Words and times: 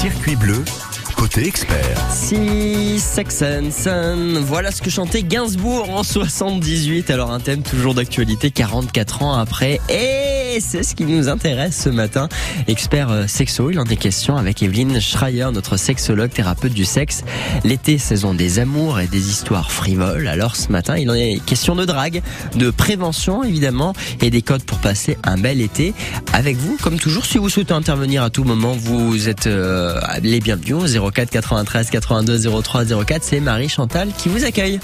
Circuit 0.00 0.34
bleu, 0.36 0.64
côté 1.14 1.46
expert. 1.46 2.00
Si 2.10 2.98
Saxon 2.98 3.70
Sun, 3.70 4.38
voilà 4.38 4.70
ce 4.70 4.80
que 4.80 4.88
chantait 4.88 5.22
Gainsbourg 5.22 5.90
en 5.90 6.02
78. 6.02 7.10
Alors 7.10 7.30
un 7.32 7.38
thème 7.38 7.62
toujours 7.62 7.92
d'actualité 7.92 8.50
44 8.50 9.22
ans 9.22 9.34
après. 9.34 9.78
Et 9.90 10.39
c'est 10.58 10.82
ce 10.82 10.96
qui 10.96 11.04
nous 11.04 11.28
intéresse 11.28 11.82
ce 11.84 11.88
matin. 11.88 12.28
Expert 12.66 13.10
euh, 13.10 13.26
sexo, 13.28 13.70
il 13.70 13.78
en 13.78 13.84
est 13.84 13.96
question 13.96 14.36
avec 14.36 14.62
Evelyne 14.62 15.00
Schreier, 15.00 15.46
notre 15.52 15.76
sexologue, 15.76 16.30
thérapeute 16.30 16.72
du 16.72 16.84
sexe. 16.84 17.22
L'été, 17.62 17.98
saison 17.98 18.34
des 18.34 18.58
amours 18.58 18.98
et 18.98 19.06
des 19.06 19.28
histoires 19.28 19.70
frivoles. 19.70 20.26
Alors 20.26 20.56
ce 20.56 20.72
matin, 20.72 20.96
il 20.96 21.08
en 21.10 21.14
est 21.14 21.40
question 21.44 21.76
de 21.76 21.84
drague, 21.84 22.22
de 22.56 22.70
prévention 22.70 23.44
évidemment 23.44 23.92
et 24.20 24.30
des 24.30 24.42
codes 24.42 24.64
pour 24.64 24.78
passer 24.78 25.16
un 25.22 25.38
bel 25.38 25.60
été. 25.60 25.94
Avec 26.32 26.56
vous, 26.56 26.76
comme 26.82 26.98
toujours, 26.98 27.26
si 27.26 27.38
vous 27.38 27.48
souhaitez 27.48 27.74
intervenir 27.74 28.24
à 28.24 28.30
tout 28.30 28.44
moment, 28.44 28.72
vous 28.72 29.28
êtes 29.28 29.46
euh, 29.46 30.00
les 30.22 30.40
bienvenus 30.40 30.74
au 30.74 31.10
04 31.10 31.30
93 31.30 31.90
82 31.90 32.62
03 32.62 32.84
04. 33.04 33.22
C'est 33.22 33.40
Marie 33.40 33.68
Chantal 33.68 34.08
qui 34.16 34.28
vous 34.28 34.44
accueille. 34.44 34.80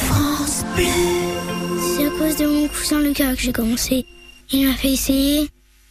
France 0.00 0.64
Bleu. 0.74 1.15
Mon 2.66 2.72
cousin 2.72 3.00
Lucas 3.00 3.34
que 3.34 3.42
j'ai 3.42 3.52
commencé. 3.52 4.06
Il 4.50 4.66
m'a 4.66 4.74
fait 4.74 4.92
essayer. 4.92 5.48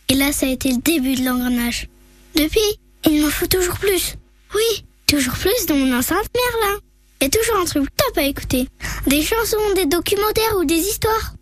Et 0.10 0.14
là, 0.14 0.32
ça 0.32 0.46
a 0.46 0.50
été 0.50 0.70
le 0.72 0.78
début 0.78 1.16
de 1.16 1.24
l'engrenage. 1.24 1.88
Depuis, 2.36 2.60
il 3.06 3.22
m'en 3.22 3.30
faut 3.30 3.48
toujours 3.48 3.78
plus. 3.78 4.16
Oui, 4.54 4.86
toujours 5.08 5.34
plus 5.36 5.66
dans 5.68 5.76
mon 5.76 5.98
enceinte 5.98 6.30
Merlin. 6.36 6.80
A 7.22 7.30
toujours 7.30 7.62
un 7.62 7.66
truc 7.66 7.88
top 7.96 8.18
à 8.18 8.24
écouter. 8.24 8.68
Des 9.08 9.22
chansons, 9.22 9.58
des 9.76 9.86
documentaires 9.86 10.58
ou 10.60 10.66
des 10.66 10.76
histoires. 10.76 11.34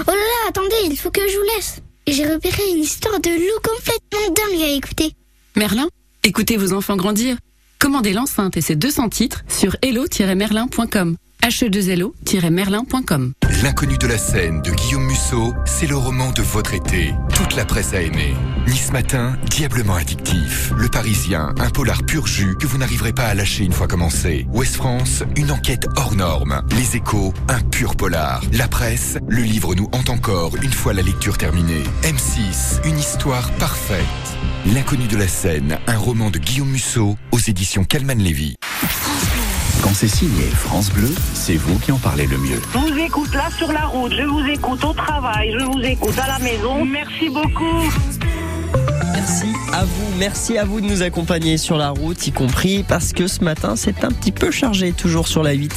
Oh 0.00 0.10
là 0.10 0.14
là, 0.14 0.48
attendez, 0.48 0.76
il 0.84 0.96
faut 0.96 1.10
que 1.10 1.26
je 1.28 1.36
vous 1.36 1.56
laisse. 1.56 1.80
J'ai 2.06 2.26
repéré 2.26 2.62
une 2.70 2.82
histoire 2.82 3.20
de 3.20 3.30
loup 3.30 3.60
complètement 3.62 4.34
dingue 4.34 4.62
à 4.62 4.68
écouter. 4.68 5.12
Merlin 5.56 5.88
Écoutez 6.22 6.56
vos 6.56 6.72
enfants 6.74 6.96
grandir. 6.96 7.36
Commandez 7.78 8.12
l'enceinte 8.12 8.56
et 8.56 8.60
ses 8.60 8.76
200 8.76 9.08
titres 9.08 9.42
sur 9.48 9.74
hello-merlin.com. 9.82 11.16
he2lo-merlin.com. 11.42 13.32
L'inconnu 13.62 13.98
de 13.98 14.06
la 14.06 14.16
scène 14.16 14.62
de 14.62 14.70
Guillaume 14.70 15.04
Musso, 15.04 15.52
c'est 15.66 15.86
le 15.86 15.96
roman 15.96 16.30
de 16.30 16.40
votre 16.40 16.72
été. 16.72 17.12
Toute 17.34 17.56
la 17.56 17.64
presse 17.64 17.92
a 17.92 18.00
aimé. 18.00 18.34
Nice 18.66 18.90
Matin, 18.92 19.36
diablement 19.50 19.96
addictif. 19.96 20.72
Le 20.76 20.88
Parisien, 20.88 21.52
un 21.58 21.70
polar 21.70 22.02
pur 22.04 22.26
jus 22.26 22.56
que 22.58 22.66
vous 22.66 22.78
n'arriverez 22.78 23.12
pas 23.12 23.26
à 23.26 23.34
lâcher 23.34 23.64
une 23.64 23.72
fois 23.72 23.86
commencé. 23.86 24.46
Ouest 24.52 24.76
France, 24.76 25.24
une 25.36 25.50
enquête 25.50 25.86
hors 25.96 26.14
norme. 26.14 26.62
Les 26.76 26.96
échos, 26.96 27.34
un 27.48 27.60
pur 27.60 27.96
polar. 27.96 28.42
La 28.52 28.68
presse, 28.68 29.18
le 29.28 29.42
livre 29.42 29.74
nous 29.74 29.88
hante 29.92 30.08
encore 30.08 30.56
une 30.62 30.72
fois 30.72 30.94
la 30.94 31.02
lecture 31.02 31.36
terminée. 31.36 31.84
M6, 32.02 32.86
une 32.88 32.98
histoire 32.98 33.50
parfaite. 33.52 34.04
L'inconnu 34.72 35.06
de 35.06 35.16
la 35.16 35.28
scène, 35.28 35.78
un 35.86 35.98
roman 35.98 36.30
de 36.30 36.38
Guillaume 36.38 36.70
Musso 36.70 37.16
aux 37.32 37.38
éditions 37.38 37.84
Calman 37.84 38.18
Lévy. 38.18 38.56
Quand 39.82 39.94
c'est 39.94 40.08
signé 40.08 40.42
France 40.42 40.90
Bleu, 40.90 41.08
c'est 41.32 41.56
vous 41.56 41.78
qui 41.78 41.90
en 41.90 41.98
parlez 41.98 42.26
le 42.26 42.36
mieux. 42.36 42.60
Je 42.72 42.78
vous 42.78 42.98
écoute 42.98 43.34
là 43.34 43.48
sur 43.56 43.72
la 43.72 43.86
route, 43.86 44.12
je 44.12 44.24
vous 44.24 44.44
écoute 44.46 44.84
au 44.84 44.92
travail, 44.92 45.54
je 45.58 45.64
vous 45.64 45.80
écoute 45.80 46.18
à 46.18 46.26
la 46.26 46.38
maison. 46.38 46.84
Merci 46.84 47.30
beaucoup. 47.30 47.88
Merci 49.20 49.48
à 49.74 49.84
vous, 49.84 50.18
merci 50.18 50.56
à 50.56 50.64
vous 50.64 50.80
de 50.80 50.86
nous 50.86 51.02
accompagner 51.02 51.58
sur 51.58 51.76
la 51.76 51.90
route, 51.90 52.26
y 52.26 52.32
compris 52.32 52.82
parce 52.82 53.12
que 53.12 53.26
ce 53.26 53.44
matin 53.44 53.76
c'est 53.76 54.02
un 54.02 54.08
petit 54.12 54.32
peu 54.32 54.50
chargé, 54.50 54.92
toujours 54.92 55.28
sur 55.28 55.42
la 55.42 55.52
8, 55.52 55.70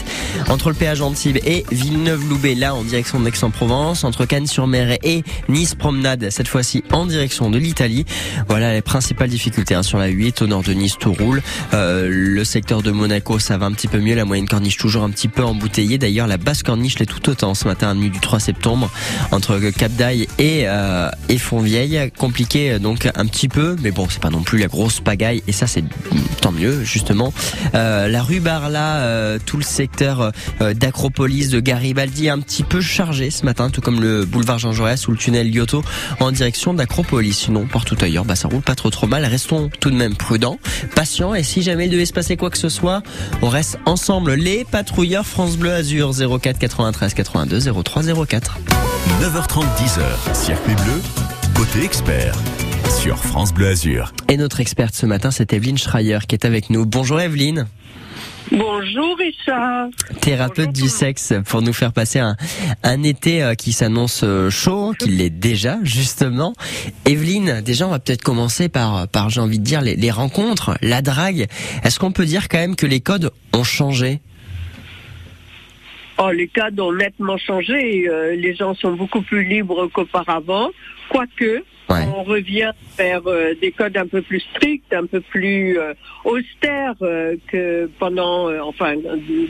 entre 0.48 0.70
le 0.70 0.76
péage 0.76 1.02
Antibes 1.02 1.40
et 1.46 1.66
Villeneuve-Loubet, 1.70 2.56
là 2.56 2.74
en 2.74 2.84
direction 2.84 3.20
d'Aix-en-Provence, 3.20 4.06
entre 4.06 4.24
Cannes-sur-Mer 4.24 4.98
et 5.04 5.26
Nice 5.50 5.76
Promenade, 5.76 6.30
cette 6.30 6.48
fois-ci 6.48 6.86
en 6.94 7.06
direction 7.06 7.50
de 7.50 7.58
l'Italie. 7.58 8.06
Voilà 8.48 8.72
les 8.72 8.82
principales 8.82 9.30
difficultés 9.30 9.76
hein, 9.76 9.84
sur 9.84 9.98
la 9.98 10.08
8, 10.08 10.42
au 10.42 10.48
nord 10.48 10.64
de 10.64 10.72
Nice 10.72 10.96
tout 10.98 11.12
roule. 11.12 11.44
Euh, 11.74 12.08
le 12.10 12.46
secteur 12.46 12.82
de 12.82 12.92
Monaco 12.92 13.40
ça 13.40 13.58
va 13.58 13.66
un 13.66 13.74
petit 13.74 13.90
peu 13.90 14.00
mieux, 14.00 14.16
la 14.16 14.24
moyenne 14.24 14.48
corniche 14.48 14.78
toujours 14.78 15.04
un 15.04 15.10
petit 15.10 15.28
peu 15.28 15.44
embouteillée. 15.44 15.98
D'ailleurs 15.98 16.28
la 16.28 16.38
basse 16.38 16.64
corniche 16.64 16.98
l'est 16.98 17.06
tout 17.06 17.30
autant 17.30 17.56
ce 17.56 17.68
matin, 17.68 17.94
nuit 17.94 18.10
du 18.10 18.22
3 18.22 18.40
septembre, 18.40 18.90
entre 19.32 19.60
Cap 19.78 19.92
d'Aille 19.92 20.30
et, 20.40 20.64
euh, 20.66 21.10
Fontvieille. 21.38 22.10
Compliqué 22.18 22.80
donc 22.80 23.10
un 23.14 23.26
petit 23.26 23.33
peu, 23.50 23.76
mais 23.82 23.92
bon, 23.92 24.08
c'est 24.10 24.22
pas 24.22 24.30
non 24.30 24.44
plus 24.44 24.60
la 24.60 24.68
grosse 24.68 25.00
pagaille, 25.00 25.44
et 25.48 25.52
ça 25.52 25.68
c'est 25.68 25.84
tant 26.42 26.52
mieux 26.52 26.84
justement. 26.84 27.34
Euh, 27.76 28.08
la 28.08 28.24
rue 28.24 28.40
Barla, 28.40 28.98
euh, 28.98 29.40
tout 29.44 29.58
le 29.58 29.64
secteur 29.64 30.32
euh, 30.62 30.74
d'Acropolis, 30.74 31.50
de 31.50 31.60
Garibaldi, 31.60 32.30
un 32.30 32.40
petit 32.40 32.64
peu 32.64 32.82
chargé 32.82 33.32
ce 33.32 33.46
matin, 33.46 33.70
tout 33.70 33.82
comme 33.82 34.02
le 34.02 34.26
boulevard 34.26 34.60
Jean 34.60 34.72
Jaurès 34.72 35.08
ou 35.08 35.12
le 35.12 35.18
tunnel 35.18 35.52
Lyoto 35.52 35.84
en 36.20 36.32
direction 36.32 36.74
d'Acropolis. 36.74 37.34
Sinon, 37.34 37.66
partout 37.66 37.98
ailleurs, 38.02 38.26
bah 38.26 38.36
ça 38.36 38.48
roule 38.48 38.62
pas 38.62 38.76
trop 38.76 38.90
trop 38.90 39.08
mal. 39.08 39.26
Restons 39.26 39.70
tout 39.80 39.90
de 39.90 39.96
même 39.96 40.16
prudents, 40.16 40.60
patients, 40.96 41.34
et 41.34 41.44
si 41.44 41.62
jamais 41.62 41.86
il 41.86 41.92
devait 41.92 42.06
se 42.06 42.14
passer 42.14 42.38
quoi 42.38 42.50
que 42.50 42.58
ce 42.58 42.70
soit, 42.70 43.04
on 43.42 43.50
reste 43.50 43.80
ensemble 43.86 44.34
les 44.34 44.66
patrouilleurs 44.66 45.26
France 45.26 45.58
Bleu 45.58 45.74
Azur 45.74 46.12
04 46.40 46.60
93 46.60 47.14
82 47.14 47.84
03 47.84 48.04
04. 48.26 48.60
9h30, 49.22 49.64
10h, 49.78 50.34
Circuit 50.34 50.76
bleu, 50.76 51.02
côté 51.56 51.84
expert, 51.84 52.36
sur 52.90 53.18
France 53.18 53.54
Bleu 53.54 53.68
Azur. 53.68 54.12
Et 54.30 54.38
notre 54.38 54.60
experte 54.62 54.94
ce 54.96 55.06
matin, 55.06 55.32
c'est 55.32 55.54
Evelyne 55.54 55.78
Schreier 55.78 56.20
qui 56.28 56.36
est 56.36 56.46
avec 56.46 56.70
nous. 56.70 56.86
Bonjour 56.86 57.20
Evelyne. 57.20 57.68
Bonjour 58.52 59.18
Richard. 59.18 59.88
thérapeute 60.22 60.68
Bonjour, 60.68 60.84
du 60.84 60.90
sexe 60.90 61.34
pour 61.46 61.62
nous 61.62 61.74
faire 61.74 61.92
passer 61.92 62.20
un, 62.20 62.36
un 62.84 63.02
été 63.04 63.42
euh, 63.42 63.56
qui 63.56 63.72
s'annonce 63.72 64.22
euh, 64.24 64.50
chaud, 64.50 64.94
qui 65.00 65.10
l'est 65.10 65.30
déjà 65.30 65.80
justement. 65.84 66.54
Evelyne, 67.06 67.62
déjà 67.62 67.88
on 67.88 67.92
va 67.92 68.00
peut-être 68.00 68.22
commencer 68.22 68.70
par, 68.70 69.08
par 69.08 69.30
j'ai 69.30 69.42
envie 69.42 69.60
de 69.60 69.64
dire 69.64 69.82
les, 69.82 69.96
les 69.96 70.12
rencontres, 70.12 70.78
la 70.82 71.02
drague. 71.02 71.48
Est-ce 71.84 72.00
qu'on 72.00 72.12
peut 72.12 72.26
dire 72.26 72.48
quand 72.48 72.60
même 72.60 72.76
que 72.76 72.86
les 72.86 73.00
codes 73.00 73.32
ont 73.54 73.64
changé? 73.64 74.20
Oh, 76.20 76.30
les 76.30 76.48
cadres 76.48 76.86
ont 76.86 76.94
nettement 76.94 77.38
changé. 77.38 78.08
euh, 78.08 78.36
les 78.36 78.56
gens 78.56 78.76
sont 78.76 78.94
beaucoup 78.94 79.22
plus 79.22 79.44
libres 79.46 79.88
qu'auparavant. 79.88 80.70
Quoique, 81.14 81.64
Ouais. 81.90 82.06
on 82.16 82.24
revient 82.24 82.72
vers 82.98 83.22
euh, 83.28 83.54
des 83.62 83.72
codes 83.72 83.98
un 83.98 84.08
peu 84.08 84.22
plus 84.22 84.40
stricts, 84.56 84.92
un 84.94 85.06
peu 85.06 85.20
plus 85.20 85.78
euh, 85.78 85.94
austères 86.24 86.96
euh, 87.02 87.36
que 87.52 87.90
pendant, 88.00 88.50
enfin, 88.66 88.96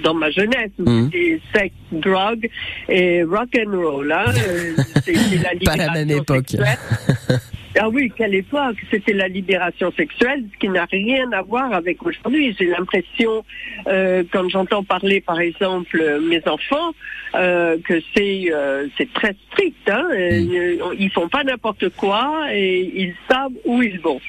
dans 0.04 0.16
ma 0.16 0.30
jeunesse, 0.32 0.72
où 0.80 0.90
Mhm. 0.90 1.10
c'était 1.14 1.40
sex, 1.54 1.76
drogue 1.92 2.50
et 2.90 3.24
rock 3.24 3.50
and 3.56 3.72
roll. 3.72 4.12
Hein, 4.12 4.26
c'était 5.06 5.14
la 5.44 5.50
Pas 5.64 5.78
la 5.78 5.92
même 5.94 6.08
libération 6.08 6.18
époque. 6.36 6.50
sexuelle. 6.50 7.40
Ah 7.80 7.90
oui, 7.90 8.12
quelle 8.16 8.36
époque 8.36 8.76
C'était 8.92 9.14
la 9.14 9.28
libération 9.28 9.92
sexuelle, 9.98 10.44
ce 10.54 10.60
qui 10.60 10.70
n'a 10.70 10.86
rien 10.86 11.32
à 11.32 11.42
voir 11.42 11.74
avec 11.74 12.04
aujourd'hui. 12.06 12.56
J'ai 12.60 12.68
l'impression, 12.68 13.44
euh, 13.88 14.24
quand 14.32 14.48
j'entends 14.48 14.84
parler, 14.84 15.22
par 15.22 15.40
exemple, 15.40 16.00
mes 16.30 16.42
enfants, 16.48 16.92
euh, 17.34 17.78
que 17.84 18.00
c'est 18.16 18.44
euh, 18.52 18.86
c'est 18.96 19.12
très 19.14 19.36
strict. 19.52 19.90
Hein 19.90 20.06
Euh, 20.12 20.78
Ils 21.00 21.10
font 21.10 21.30
pas 21.30 21.44
n'importe 21.54 21.90
quoi 21.90 22.48
et 22.52 22.92
ils 22.96 23.14
savent 23.30 23.52
où 23.66 23.82
ils 23.82 24.00
vont. 24.00 24.20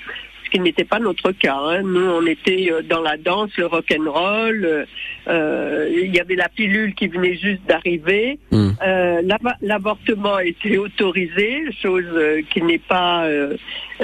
Ce 0.44 0.50
qui 0.50 0.60
n'était 0.60 0.84
pas 0.84 1.00
notre 1.00 1.32
cas. 1.32 1.56
hein. 1.56 1.82
Nous, 1.82 2.06
on 2.18 2.24
était 2.26 2.68
euh, 2.70 2.82
dans 2.82 3.00
la 3.00 3.16
danse, 3.16 3.50
le 3.56 3.66
rock 3.66 3.86
and 3.98 4.08
roll. 4.08 4.64
euh, 4.64 4.84
euh, 5.26 5.88
Il 6.04 6.14
y 6.14 6.20
avait 6.20 6.36
la 6.36 6.48
pilule 6.48 6.94
qui 6.94 7.08
venait 7.08 7.34
juste 7.36 7.62
d'arriver. 7.66 8.38
Hmm. 8.52 8.70
Euh, 8.86 9.22
L'avortement 9.62 10.38
était 10.38 10.76
autorisé, 10.76 11.64
chose 11.82 12.04
qui 12.52 12.62
n'est 12.62 12.78
pas 12.78 13.24
euh, 13.24 13.56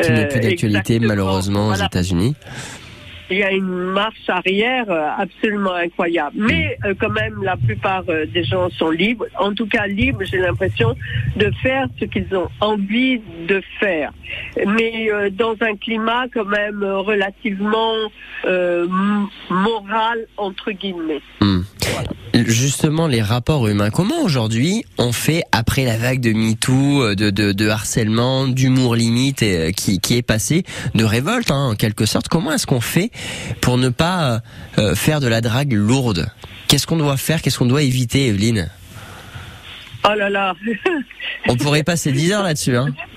Qui 0.03 0.11
n'est 0.13 0.27
plus 0.27 0.41
d'actualité 0.41 0.99
malheureusement 0.99 1.67
aux 1.67 1.75
Voilà. 1.75 1.87
États-Unis. 1.87 2.35
Il 3.31 3.39
y 3.39 3.45
a 3.45 3.53
une 3.53 3.93
marche 3.93 4.29
arrière 4.29 4.91
euh, 4.91 5.09
absolument 5.17 5.75
incroyable. 5.75 6.35
Mais 6.37 6.77
euh, 6.85 6.95
quand 6.99 7.11
même, 7.11 7.41
la 7.45 7.57
plupart 7.57 8.03
euh, 8.09 8.27
des 8.27 8.43
gens 8.43 8.69
sont 8.71 8.91
libres. 8.91 9.27
En 9.39 9.55
tout 9.55 9.67
cas, 9.67 9.87
libres, 9.87 10.25
j'ai 10.25 10.39
l'impression, 10.39 10.97
de 11.37 11.51
faire 11.63 11.87
ce 12.01 12.07
qu'ils 12.07 12.35
ont 12.35 12.49
envie 12.61 13.21
de 13.47 13.63
faire. 13.79 14.13
Mais 14.67 15.11
dans 15.33 15.55
un 15.61 15.77
climat 15.77 16.25
quand 16.33 16.45
même 16.45 16.83
relativement 16.83 17.95
moral, 19.51 20.27
entre 20.37 20.73
guillemets. 20.73 21.21
Hmm. 21.41 21.61
Justement, 22.35 23.07
les 23.07 23.23
rapports 23.23 23.67
humains. 23.69 23.91
Comment 23.91 24.23
aujourd'hui 24.23 24.85
on 24.99 25.13
fait 25.13 25.43
après 25.53 25.85
la 25.85 25.97
vague 25.97 26.21
de 26.21 26.33
MeToo, 26.33 27.15
de, 27.15 27.69
harcèlement, 27.69 28.47
d'humour 28.47 28.95
limite 28.95 29.45
qui, 29.75 30.17
est 30.17 30.23
passé, 30.23 30.63
de 30.95 31.05
révolte 31.05 31.51
hein, 31.51 31.71
en 31.73 31.75
quelque 31.75 32.07
sorte? 32.07 32.29
Comment 32.29 32.53
est-ce 32.53 32.67
qu'on 32.67 32.81
fait 32.81 33.11
pour 33.61 33.79
ne 33.79 33.89
pas 33.89 34.33
euh, 34.33 34.39
euh, 34.79 34.95
faire 34.95 35.21
de 35.21 35.27
la 35.29 35.41
drague 35.41 35.73
lourde. 35.73 36.31
Qu'est-ce 36.69 36.87
qu'on 36.87 36.97
doit 36.97 37.17
faire? 37.17 37.43
Qu'est-ce 37.43 37.59
qu'on 37.59 37.67
doit 37.67 37.83
éviter, 37.83 38.29
Evelyne? 38.29 38.71
Oh 40.05 40.15
là 40.15 40.31
là. 40.31 40.55
On 41.49 41.57
pourrait 41.57 41.83
passer 41.83 42.13
10 42.13 42.33
heures 42.33 42.43
là-dessus. 42.43 42.77
Hein 42.77 42.89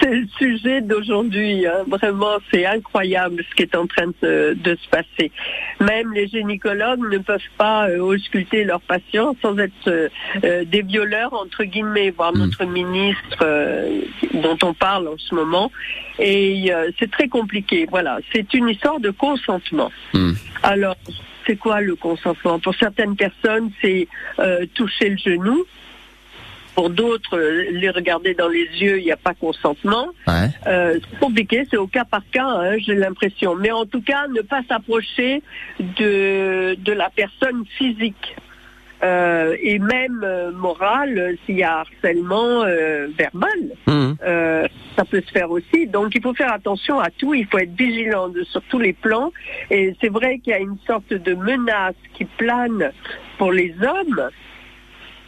c'est 0.00 0.10
le 0.10 0.26
sujet 0.38 0.80
d'aujourd'hui. 0.82 1.66
hein. 1.66 1.84
Vraiment, 1.88 2.36
c'est 2.52 2.66
incroyable 2.66 3.42
ce 3.48 3.54
qui 3.54 3.62
est 3.62 3.74
en 3.74 3.86
train 3.86 4.06
de, 4.08 4.14
se- 4.22 4.54
de 4.54 4.76
se 4.76 4.88
passer. 4.88 5.32
Même 5.80 6.12
les 6.12 6.28
gynécologues 6.28 7.00
ne 7.10 7.18
peuvent 7.18 7.40
pas 7.58 7.88
euh, 7.88 7.98
ausculter 7.98 8.64
leurs 8.64 8.80
patients 8.82 9.34
sans 9.42 9.56
être 9.58 9.72
euh, 9.88 10.08
euh, 10.44 10.64
des 10.64 10.82
violeurs, 10.82 11.32
entre 11.34 11.64
guillemets, 11.64 12.10
voir 12.10 12.32
Mm. 12.34 12.38
notre 12.38 12.64
ministre 12.64 13.38
euh, 13.42 14.00
dont 14.34 14.58
on 14.62 14.74
parle 14.74 15.08
en 15.08 15.18
ce 15.18 15.34
moment. 15.34 15.70
Et 16.18 16.70
c'est 16.98 17.10
très 17.10 17.28
compliqué. 17.28 17.86
Voilà, 17.90 18.18
c'est 18.32 18.52
une 18.54 18.68
histoire 18.68 19.00
de 19.00 19.10
consentement. 19.10 19.90
Mm. 20.12 20.32
Alors, 20.62 20.96
c'est 21.46 21.56
quoi 21.56 21.80
le 21.80 21.96
consentement? 21.96 22.58
Pour 22.58 22.74
certaines 22.74 23.16
personnes, 23.16 23.70
c'est 23.80 24.06
toucher 24.74 25.08
le 25.08 25.16
genou. 25.16 25.64
Pour 26.80 26.88
d'autres, 26.88 27.36
euh, 27.36 27.66
les 27.72 27.90
regarder 27.90 28.32
dans 28.32 28.48
les 28.48 28.64
yeux, 28.80 29.00
il 29.00 29.04
n'y 29.04 29.12
a 29.12 29.18
pas 29.18 29.34
consentement. 29.34 30.08
Ouais. 30.26 30.48
Euh, 30.66 30.98
c'est 31.10 31.18
compliqué, 31.18 31.66
c'est 31.70 31.76
au 31.76 31.86
cas 31.86 32.06
par 32.06 32.22
cas, 32.32 32.46
hein, 32.46 32.76
j'ai 32.78 32.94
l'impression. 32.94 33.54
Mais 33.54 33.70
en 33.70 33.84
tout 33.84 34.00
cas, 34.00 34.28
ne 34.28 34.40
pas 34.40 34.62
s'approcher 34.66 35.42
de, 35.78 36.74
de 36.76 36.92
la 36.92 37.10
personne 37.14 37.66
physique. 37.76 38.34
Euh, 39.02 39.56
et 39.62 39.78
même 39.78 40.22
euh, 40.24 40.52
moral, 40.52 41.18
euh, 41.18 41.34
s'il 41.44 41.56
y 41.58 41.62
a 41.62 41.80
harcèlement 41.80 42.64
euh, 42.64 43.08
verbal, 43.18 43.60
euh, 43.88 44.66
ça 44.96 45.04
peut 45.04 45.22
se 45.26 45.30
faire 45.32 45.50
aussi. 45.50 45.86
Donc 45.86 46.14
il 46.14 46.22
faut 46.22 46.34
faire 46.34 46.52
attention 46.52 46.98
à 46.98 47.10
tout, 47.10 47.34
il 47.34 47.46
faut 47.46 47.58
être 47.58 47.74
vigilant 47.76 48.28
de- 48.28 48.42
sur 48.44 48.62
tous 48.70 48.78
les 48.78 48.92
plans. 48.94 49.32
Et 49.70 49.94
c'est 50.00 50.08
vrai 50.10 50.38
qu'il 50.38 50.52
y 50.52 50.56
a 50.56 50.58
une 50.60 50.78
sorte 50.86 51.12
de 51.12 51.34
menace 51.34 51.94
qui 52.14 52.24
plane 52.24 52.90
pour 53.38 53.52
les 53.52 53.74
hommes, 53.82 54.28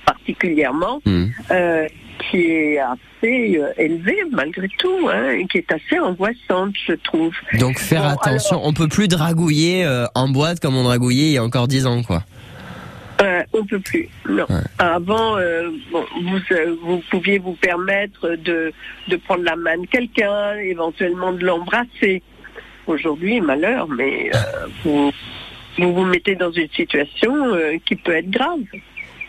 particulièrement, 0.06 1.00
Mhm. 1.06 1.30
euh, 1.50 1.86
qui 2.30 2.38
est 2.46 2.78
assez 2.78 3.58
euh, 3.58 3.72
élevée 3.78 4.18
malgré 4.30 4.68
tout, 4.78 5.08
hein, 5.12 5.30
et 5.32 5.46
qui 5.46 5.58
est 5.58 5.72
assez 5.72 5.98
angoissante, 5.98 6.74
je 6.86 6.92
trouve. 6.94 7.34
Donc 7.58 7.78
faire 7.78 8.02
Bon, 8.02 8.08
attention, 8.10 8.60
on 8.64 8.72
peut 8.72 8.88
plus 8.88 9.08
dragouiller 9.08 9.84
euh, 9.84 10.06
en 10.14 10.28
boîte 10.28 10.60
comme 10.60 10.76
on 10.76 10.84
dragouillait 10.84 11.26
il 11.26 11.32
y 11.32 11.38
a 11.38 11.44
encore 11.44 11.68
10 11.68 11.86
ans 11.86 12.02
quoi. 12.02 12.22
Euh, 13.20 13.42
on 13.52 13.64
peut 13.64 13.78
plus. 13.78 14.08
Non. 14.28 14.46
Ouais. 14.50 14.56
Avant, 14.78 15.36
euh, 15.36 15.70
bon, 15.92 16.04
vous, 16.24 16.40
euh, 16.50 16.74
vous 16.82 17.02
pouviez 17.08 17.38
vous 17.38 17.52
permettre 17.54 18.30
de, 18.34 18.72
de 19.06 19.16
prendre 19.16 19.44
la 19.44 19.54
main 19.54 19.78
de 19.78 19.86
quelqu'un, 19.86 20.54
éventuellement 20.56 21.32
de 21.32 21.44
l'embrasser. 21.44 22.20
Aujourd'hui, 22.88 23.40
malheur, 23.40 23.86
mais 23.88 24.28
vous, 24.82 25.12
vous 25.78 25.94
vous 25.94 26.04
mettez 26.04 26.34
dans 26.34 26.50
une 26.50 26.68
situation 26.74 27.32
qui 27.86 27.94
peut 27.94 28.16
être 28.16 28.28
grave. 28.30 28.58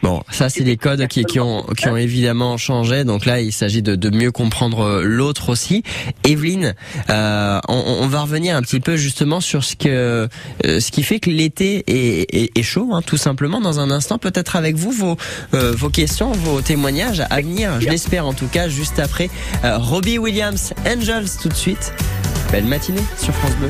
Bon, 0.04 0.22
ça 0.30 0.50
c'est 0.50 0.64
des 0.66 0.76
codes 0.76 1.08
qui, 1.08 1.24
qui 1.24 1.40
ont 1.40 1.64
qui 1.78 1.88
ont 1.88 1.96
évidemment 1.96 2.58
changé. 2.58 3.06
Donc 3.06 3.26
là, 3.26 3.40
il 3.40 3.54
s'agit 3.54 3.82
de, 3.82 3.96
de 3.96 4.10
mieux 4.10 4.32
comprendre 4.32 4.82
euh, 4.82 5.04
l'autre 5.04 5.48
aussi. 5.48 5.82
Evelyne, 6.26 6.76
euh, 7.10 7.60
on, 7.70 8.02
on 8.02 8.08
va 8.08 8.22
revenir 8.22 8.58
un 8.58 8.62
petit 8.62 8.82
peu 8.82 8.98
justement 8.98 9.40
sur 9.40 9.64
ce 9.64 9.78
que 9.78 10.28
euh, 10.66 10.80
ce 10.82 10.92
qui 10.92 11.04
fait 11.04 11.22
que 11.22 11.30
l'été 11.30 11.86
est, 11.88 12.36
est, 12.36 12.58
est 12.58 12.64
chaud, 12.64 12.90
hein, 12.92 13.02
tout 13.02 13.16
simplement. 13.16 13.62
Dans 13.62 13.80
un 13.80 13.90
instant, 13.92 14.18
peut-être 14.18 14.58
avec 14.58 14.76
vous 14.76 14.92
vos 14.92 15.16
euh, 15.54 15.72
vos 15.72 15.90
questions, 15.90 16.34
vos 16.34 16.60
témoignages 16.60 17.24
à 17.30 17.40
venir. 17.40 17.80
Je 17.80 17.88
l'espère 17.88 18.28
en 18.28 18.34
tout 18.34 18.48
cas 18.48 18.68
juste 18.68 19.00
après 19.00 19.30
euh, 19.64 19.78
Robbie 19.78 20.18
Williams, 20.18 20.74
Angels 20.86 21.30
tout 21.42 21.48
de 21.48 21.54
suite. 21.54 21.94
Belle 22.52 22.66
matinée 22.66 23.02
sur 23.18 23.34
France 23.34 23.56
Bleu. 23.56 23.70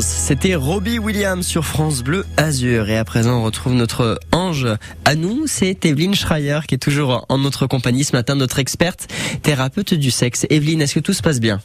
C'était 0.00 0.54
Robbie 0.54 1.00
Williams 1.00 1.44
sur 1.44 1.64
France 1.64 2.04
Bleu 2.04 2.24
Azur. 2.36 2.88
Et 2.88 2.96
à 2.96 3.04
présent, 3.04 3.40
on 3.40 3.42
retrouve 3.42 3.74
notre 3.74 4.20
ange 4.30 4.68
à 5.04 5.16
nous, 5.16 5.48
c'est 5.48 5.84
Evelyne 5.84 6.14
Schreier 6.14 6.60
qui 6.68 6.76
est 6.76 6.78
toujours 6.78 7.26
en 7.28 7.38
notre 7.38 7.66
compagnie 7.66 8.04
ce 8.04 8.14
matin, 8.14 8.36
notre 8.36 8.60
experte 8.60 9.08
thérapeute 9.42 9.94
du 9.94 10.12
sexe. 10.12 10.46
Evelyne, 10.48 10.80
est-ce 10.80 10.94
que 10.94 11.00
tout 11.00 11.12
se 11.12 11.22
passe 11.22 11.40
bien? 11.40 11.58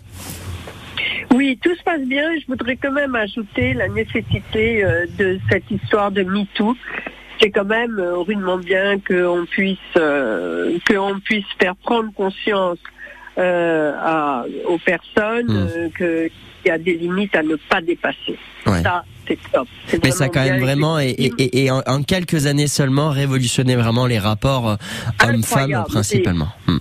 Oui, 1.36 1.60
tout 1.62 1.76
se 1.76 1.84
passe 1.84 2.02
bien. 2.02 2.32
Je 2.40 2.48
voudrais 2.48 2.78
quand 2.78 2.92
même 2.92 3.14
ajouter 3.14 3.74
la 3.74 3.88
nécessité 3.90 4.84
euh, 4.84 5.06
de 5.20 5.40
cette 5.52 5.70
histoire 5.70 6.10
de 6.10 6.24
MeToo. 6.24 6.76
C'est 7.40 7.52
quand 7.52 7.66
même 7.66 8.00
euh, 8.00 8.18
rudement 8.18 8.58
bien 8.58 8.98
qu'on 9.00 9.46
puisse, 9.46 9.78
euh, 9.98 10.80
qu'on 10.88 11.20
puisse 11.20 11.46
faire 11.62 11.76
prendre 11.76 12.12
conscience 12.14 12.80
à- 13.40 14.44
aux 14.68 14.78
personnes 14.80 15.48
Mm. 15.48 15.68
euh, 15.76 15.90
que- 15.98 16.28
qu'il 16.28 16.68
y 16.68 16.72
a 16.72 16.78
des 16.78 16.96
limites 16.96 17.36
à 17.36 17.44
ne 17.44 17.56
pas 17.56 17.82
dépasser. 17.82 18.38
Ouais. 18.66 18.82
Ça, 18.84 19.04
c'est 19.28 19.38
top. 19.52 19.68
Mais 20.04 20.12
ça 20.12 20.26
a 20.26 20.30
quand 20.30 20.44
même 20.44 20.60
vraiment, 20.60 21.00
et, 21.00 21.10
et- 21.10 21.34
et- 21.38 21.64
et 21.66 21.72
en, 21.72 21.82
en 21.88 22.04
quelques 22.04 22.46
années 22.48 22.68
seulement, 22.68 23.10
révolutionné 23.12 23.76
vraiment 23.76 24.06
les 24.06 24.20
rapports 24.20 24.70
euh, 24.72 24.76
hommes-femmes 25.26 25.86
principalement. 25.88 26.50
Hmm. 26.68 26.78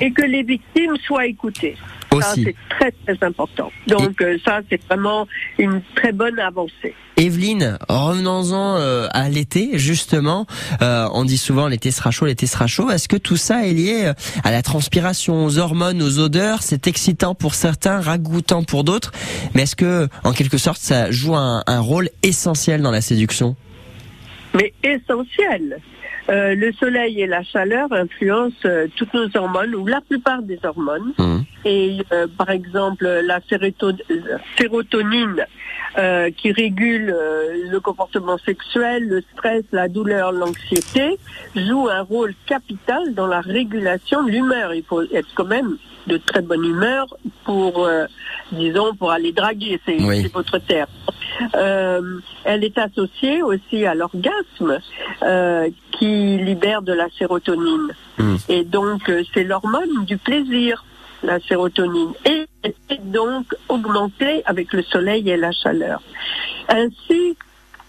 Et 0.00 0.10
que 0.12 0.22
les 0.22 0.42
victimes 0.42 0.96
soient 1.06 1.26
écoutées. 1.26 1.76
Ça, 2.10 2.32
Aussi. 2.32 2.44
c'est 2.44 2.56
très 2.70 2.92
très 2.92 3.26
important. 3.26 3.70
Donc 3.86 4.22
euh, 4.22 4.38
ça, 4.44 4.60
c'est 4.70 4.82
vraiment 4.84 5.26
une 5.58 5.82
très 5.94 6.12
bonne 6.12 6.38
avancée. 6.38 6.94
Evelyne, 7.18 7.78
revenons-en 7.88 8.76
euh, 8.76 9.08
à 9.12 9.28
l'été, 9.28 9.70
justement. 9.74 10.46
Euh, 10.82 11.08
on 11.12 11.24
dit 11.24 11.38
souvent 11.38 11.66
l'été 11.66 11.90
sera 11.90 12.10
chaud, 12.10 12.26
l'été 12.26 12.46
sera 12.46 12.66
chaud. 12.66 12.90
Est-ce 12.90 13.08
que 13.08 13.16
tout 13.16 13.36
ça 13.36 13.66
est 13.66 13.72
lié 13.72 14.04
euh, 14.04 14.14
à 14.44 14.50
la 14.50 14.62
transpiration, 14.62 15.44
aux 15.44 15.58
hormones, 15.58 16.02
aux 16.02 16.18
odeurs? 16.18 16.62
C'est 16.62 16.86
excitant 16.86 17.34
pour 17.34 17.54
certains, 17.54 18.00
ragoûtant 18.00 18.64
pour 18.64 18.84
d'autres. 18.84 19.12
Mais 19.54 19.62
est-ce 19.62 19.76
que, 19.76 20.08
en 20.24 20.32
quelque 20.32 20.58
sorte, 20.58 20.80
ça 20.80 21.10
joue 21.10 21.36
un, 21.36 21.62
un 21.66 21.80
rôle 21.80 22.08
essentiel 22.22 22.82
dans 22.82 22.90
la 22.90 23.00
séduction? 23.00 23.56
Mais 24.56 24.72
essentiel. 24.82 25.80
Euh, 26.28 26.56
le 26.56 26.72
soleil 26.72 27.20
et 27.20 27.26
la 27.26 27.44
chaleur 27.44 27.92
influencent 27.92 28.56
euh, 28.64 28.88
toutes 28.96 29.14
nos 29.14 29.28
hormones 29.36 29.76
ou 29.76 29.86
la 29.86 30.00
plupart 30.00 30.42
des 30.42 30.58
hormones. 30.64 31.12
Mhm. 31.18 31.44
Et 31.64 31.98
euh, 32.12 32.26
par 32.36 32.50
exemple, 32.50 33.06
la 33.06 33.40
sérotonine 34.58 35.46
euh, 35.98 36.30
qui 36.36 36.50
régule 36.50 37.14
le 37.70 37.78
comportement 37.78 38.38
sexuel, 38.38 39.06
le 39.08 39.22
stress, 39.32 39.62
la 39.72 39.88
douleur, 39.88 40.32
l'anxiété, 40.32 41.18
joue 41.54 41.88
un 41.88 42.02
rôle 42.02 42.34
capital 42.46 43.14
dans 43.14 43.26
la 43.26 43.40
régulation 43.40 44.24
de 44.24 44.30
l'humeur. 44.30 44.74
Il 44.74 44.82
faut 44.82 45.02
être 45.02 45.28
quand 45.34 45.46
même 45.46 45.76
de 46.06 46.16
très 46.18 46.40
bonne 46.42 46.64
humeur 46.64 47.06
pour, 47.44 47.84
euh, 47.84 48.06
disons, 48.52 48.94
pour 48.94 49.10
aller 49.10 49.32
draguer, 49.32 49.80
c'est 49.84 50.00
Oui. 50.00 50.26
votre 50.32 50.58
terme. 50.58 50.88
Euh, 51.54 52.00
elle 52.44 52.64
est 52.64 52.78
associée 52.78 53.42
aussi 53.42 53.84
à 53.84 53.94
l'orgasme 53.94 54.78
euh, 55.22 55.68
qui 55.92 56.38
libère 56.38 56.82
de 56.82 56.92
la 56.92 57.08
sérotonine. 57.18 57.88
Mm. 58.18 58.36
Et 58.48 58.64
donc, 58.64 59.08
euh, 59.08 59.22
c'est 59.34 59.44
l'hormone 59.44 60.04
du 60.06 60.16
plaisir, 60.16 60.84
la 61.22 61.40
sérotonine. 61.40 62.12
Et 62.24 62.46
elle 62.62 62.74
est 62.90 63.04
donc 63.04 63.54
augmentée 63.68 64.42
avec 64.46 64.72
le 64.72 64.82
soleil 64.82 65.28
et 65.28 65.36
la 65.36 65.52
chaleur. 65.52 66.00
Ainsi 66.68 67.36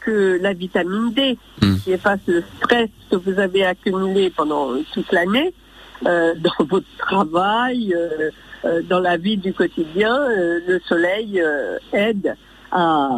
que 0.02 0.40
la 0.42 0.54
vitamine 0.54 1.12
D, 1.14 1.38
Mm. 1.62 1.76
qui 1.84 1.92
efface 1.92 2.20
le 2.28 2.44
stress 2.58 2.90
que 3.12 3.16
vous 3.16 3.40
avez 3.40 3.66
accumulé 3.66 4.30
pendant 4.30 4.70
toute 4.94 5.12
l'année 5.12 5.54
dans 6.06 6.66
votre 6.66 6.86
travail, 6.98 7.94
euh, 7.96 8.30
euh, 8.66 8.82
dans 8.90 9.00
la 9.00 9.18
vie 9.18 9.38
du 9.38 9.54
quotidien. 9.54 10.16
euh, 10.16 10.60
le 10.68 10.80
soleil 10.88 11.42
euh, 11.42 11.78
aide 11.94 12.36
à, 12.72 13.10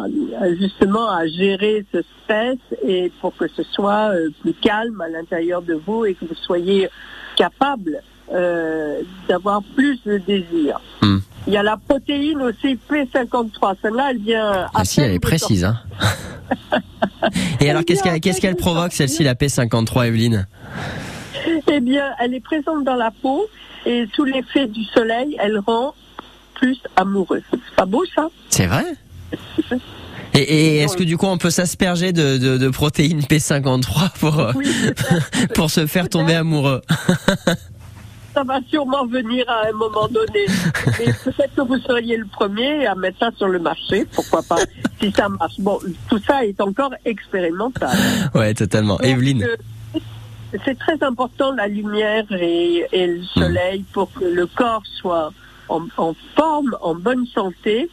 justement 0.58 1.10
à 1.10 1.26
gérer 1.26 1.84
ce 1.92 1.98
stress 2.22 2.58
et 2.86 3.10
pour 3.20 3.36
que 3.36 3.46
ce 3.48 3.62
soit 3.64 4.12
euh, 4.14 4.30
plus 4.42 4.54
calme 4.54 5.00
à 5.00 5.08
l'intérieur 5.08 5.62
de 5.62 5.74
vous 5.74 6.04
et 6.04 6.14
que 6.14 6.24
vous 6.24 6.34
soyez 6.34 6.88
capable 7.36 8.00
euh, 8.32 9.00
d'avoir 9.28 9.62
plus 9.74 10.00
de 10.04 10.18
désir. 10.18 10.80
Hmm. 11.02 11.18
Il 11.46 11.52
y 11.54 11.56
a 11.56 11.62
la 11.62 11.76
protéine 11.76 12.42
aussi 12.42 12.78
P53. 12.88 13.76
Celle-là, 13.82 14.10
elle 14.10 14.18
vient. 14.18 14.66
Ah 14.72 14.84
si, 14.84 15.00
elle 15.00 15.12
est 15.12 15.18
précise. 15.18 15.64
Hein 15.64 15.80
Et 17.60 17.70
alors, 17.70 17.84
qu'est-ce 17.84 18.02
qu'elle 18.02 18.20
qu'est-ce 18.20 18.40
qu'elle 18.40 18.56
provoque, 18.56 18.92
celle-ci, 18.92 19.24
la 19.24 19.34
P53, 19.34 20.06
Evelyne? 20.06 20.46
Eh 21.66 21.80
bien, 21.80 22.10
elle 22.20 22.34
est 22.34 22.40
présente 22.40 22.84
dans 22.84 22.96
la 22.96 23.10
peau 23.10 23.46
et 23.86 24.06
sous 24.14 24.24
l'effet 24.24 24.66
du 24.66 24.84
soleil, 24.84 25.36
elle 25.40 25.58
rend 25.58 25.94
plus 26.54 26.78
amoureux. 26.96 27.42
C'est 27.50 27.76
pas 27.76 27.86
beau 27.86 28.04
ça? 28.14 28.28
C'est 28.50 28.66
vrai? 28.66 28.84
Et, 30.34 30.40
et 30.40 30.76
est-ce 30.78 30.96
que 30.96 31.02
du 31.02 31.16
coup 31.16 31.26
on 31.26 31.38
peut 31.38 31.50
s'asperger 31.50 32.12
de, 32.12 32.38
de, 32.38 32.56
de 32.56 32.68
protéines 32.68 33.20
P53 33.20 34.18
pour, 34.18 34.38
euh, 34.38 34.52
Oui, 34.54 34.68
pour 35.54 35.70
se 35.70 35.86
faire 35.86 36.08
tomber 36.08 36.34
amoureux? 36.34 36.82
Ça 38.32 38.44
va 38.44 38.60
sûrement 38.70 39.06
venir 39.06 39.44
à 39.48 39.68
un 39.68 39.72
moment 39.72 40.06
donné. 40.06 40.46
Mais 41.00 41.12
peut-être 41.24 41.52
que 41.56 41.62
vous 41.62 41.78
seriez 41.78 42.16
le 42.16 42.26
premier 42.26 42.86
à 42.86 42.94
mettre 42.94 43.18
ça 43.18 43.30
sur 43.36 43.48
le 43.48 43.58
marché, 43.58 44.06
pourquoi 44.12 44.40
pas, 44.44 44.58
si 45.00 45.10
ça 45.10 45.28
marche. 45.28 45.54
Bon, 45.58 45.80
tout 46.08 46.20
ça 46.24 46.44
est 46.44 46.60
encore 46.60 46.92
expérimental. 47.04 47.90
Ouais, 48.32 48.54
totalement. 48.54 48.98
Donc, 48.98 49.04
Evelyne 49.04 49.42
euh, 49.42 49.56
c'est 50.64 50.78
très 50.78 51.02
important 51.02 51.52
la 51.52 51.68
lumière 51.68 52.24
et, 52.32 52.86
et 52.92 53.06
le 53.06 53.22
soleil 53.22 53.84
pour 53.92 54.12
que 54.12 54.24
le 54.24 54.46
corps 54.46 54.82
soit 55.00 55.32
en, 55.68 55.82
en 55.96 56.14
forme, 56.34 56.76
en 56.80 56.94
bonne 56.94 57.26
santé. 57.26 57.88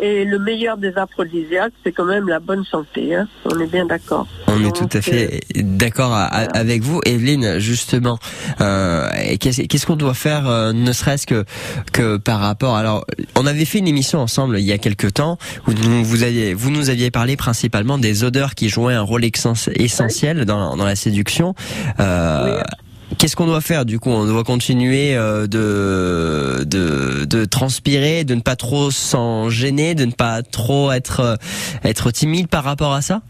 Et 0.00 0.24
le 0.24 0.38
meilleur 0.38 0.76
des 0.76 0.96
aphrodisiaques, 0.96 1.72
c'est 1.84 1.92
quand 1.92 2.04
même 2.04 2.28
la 2.28 2.38
bonne 2.38 2.64
santé. 2.64 3.14
Hein. 3.16 3.26
On 3.44 3.58
est 3.58 3.66
bien 3.66 3.84
d'accord. 3.84 4.26
On 4.46 4.64
est 4.64 4.74
tout 4.74 4.88
à 4.96 5.00
fait 5.00 5.40
d'accord 5.56 6.12
à- 6.12 6.26
à- 6.26 6.56
avec 6.56 6.82
vous, 6.82 7.00
Evelyne. 7.04 7.58
Justement, 7.58 8.18
euh, 8.60 9.08
qu'est-ce 9.40 9.86
qu'on 9.86 9.96
doit 9.96 10.14
faire, 10.14 10.48
euh, 10.48 10.72
ne 10.72 10.92
serait-ce 10.92 11.26
que 11.26 11.44
que 11.92 12.16
par 12.16 12.38
rapport. 12.40 12.76
Alors, 12.76 13.04
on 13.36 13.46
avait 13.46 13.64
fait 13.64 13.78
une 13.78 13.88
émission 13.88 14.20
ensemble 14.20 14.58
il 14.58 14.64
y 14.64 14.72
a 14.72 14.78
quelques 14.78 15.14
temps 15.14 15.36
où 15.66 15.72
nous, 15.72 16.04
vous 16.04 16.22
aviez, 16.22 16.54
vous 16.54 16.70
nous 16.70 16.90
aviez 16.90 17.10
parlé 17.10 17.36
principalement 17.36 17.98
des 17.98 18.22
odeurs 18.24 18.54
qui 18.54 18.68
jouaient 18.68 18.94
un 18.94 19.02
rôle 19.02 19.24
essentiel 19.24 20.44
dans, 20.44 20.76
dans 20.76 20.84
la 20.84 20.96
séduction. 20.96 21.54
Euh, 22.00 22.60
Qu'est-ce 23.28 23.36
qu'on 23.36 23.44
doit 23.44 23.60
faire 23.60 23.84
du 23.84 23.98
coup 24.00 24.08
On 24.08 24.24
doit 24.24 24.42
continuer 24.42 25.14
euh, 25.14 25.46
de, 25.46 26.64
de 26.64 27.26
de 27.26 27.44
transpirer, 27.44 28.24
de 28.24 28.34
ne 28.34 28.40
pas 28.40 28.56
trop 28.56 28.90
s'en 28.90 29.50
gêner, 29.50 29.94
de 29.94 30.06
ne 30.06 30.12
pas 30.12 30.40
trop 30.42 30.90
être 30.92 31.20
euh, 31.20 31.36
être 31.84 32.10
timide 32.10 32.48
par 32.48 32.64
rapport 32.64 32.94
à 32.94 33.02
ça? 33.02 33.20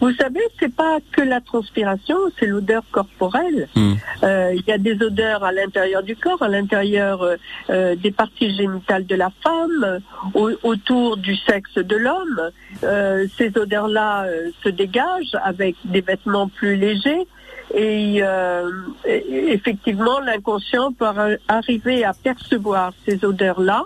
Vous 0.00 0.10
savez, 0.14 0.40
c'est 0.58 0.74
pas 0.74 1.00
que 1.12 1.20
la 1.20 1.42
transpiration, 1.42 2.16
c'est 2.38 2.46
l'odeur 2.46 2.82
corporelle. 2.90 3.68
Hmm. 3.74 3.94
Euh, 4.22 4.52
Il 4.54 4.62
y 4.66 4.72
a 4.72 4.78
des 4.78 4.94
odeurs 5.02 5.44
à 5.44 5.52
l'intérieur 5.52 6.02
du 6.02 6.16
corps, 6.16 6.40
à 6.42 6.48
l'intérieur 6.48 7.20
euh, 7.68 7.94
des 7.96 8.10
parties 8.12 8.56
génitales 8.56 9.04
de 9.04 9.16
la 9.16 9.30
femme, 9.42 9.98
au- 10.32 10.52
autour 10.62 11.18
du 11.18 11.36
sexe 11.36 11.74
de 11.74 11.96
l'homme. 11.96 12.40
Euh, 12.84 13.26
ces 13.36 13.52
odeurs-là 13.54 14.24
se 14.64 14.70
dégagent 14.70 15.36
avec 15.44 15.74
des 15.84 16.00
vêtements 16.00 16.48
plus 16.48 16.76
légers. 16.76 17.26
Et, 17.74 18.20
euh, 18.22 18.70
effectivement, 19.04 20.20
l'inconscient 20.20 20.92
peut 20.92 21.04
arri- 21.04 21.38
arriver 21.48 22.04
à 22.04 22.12
percevoir 22.14 22.92
ces 23.06 23.24
odeurs-là 23.24 23.82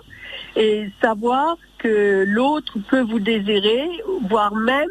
et 0.55 0.89
savoir 1.01 1.57
que 1.77 2.23
l'autre 2.27 2.77
peut 2.89 3.01
vous 3.01 3.19
désirer, 3.19 3.83
voire 4.29 4.55
même 4.55 4.89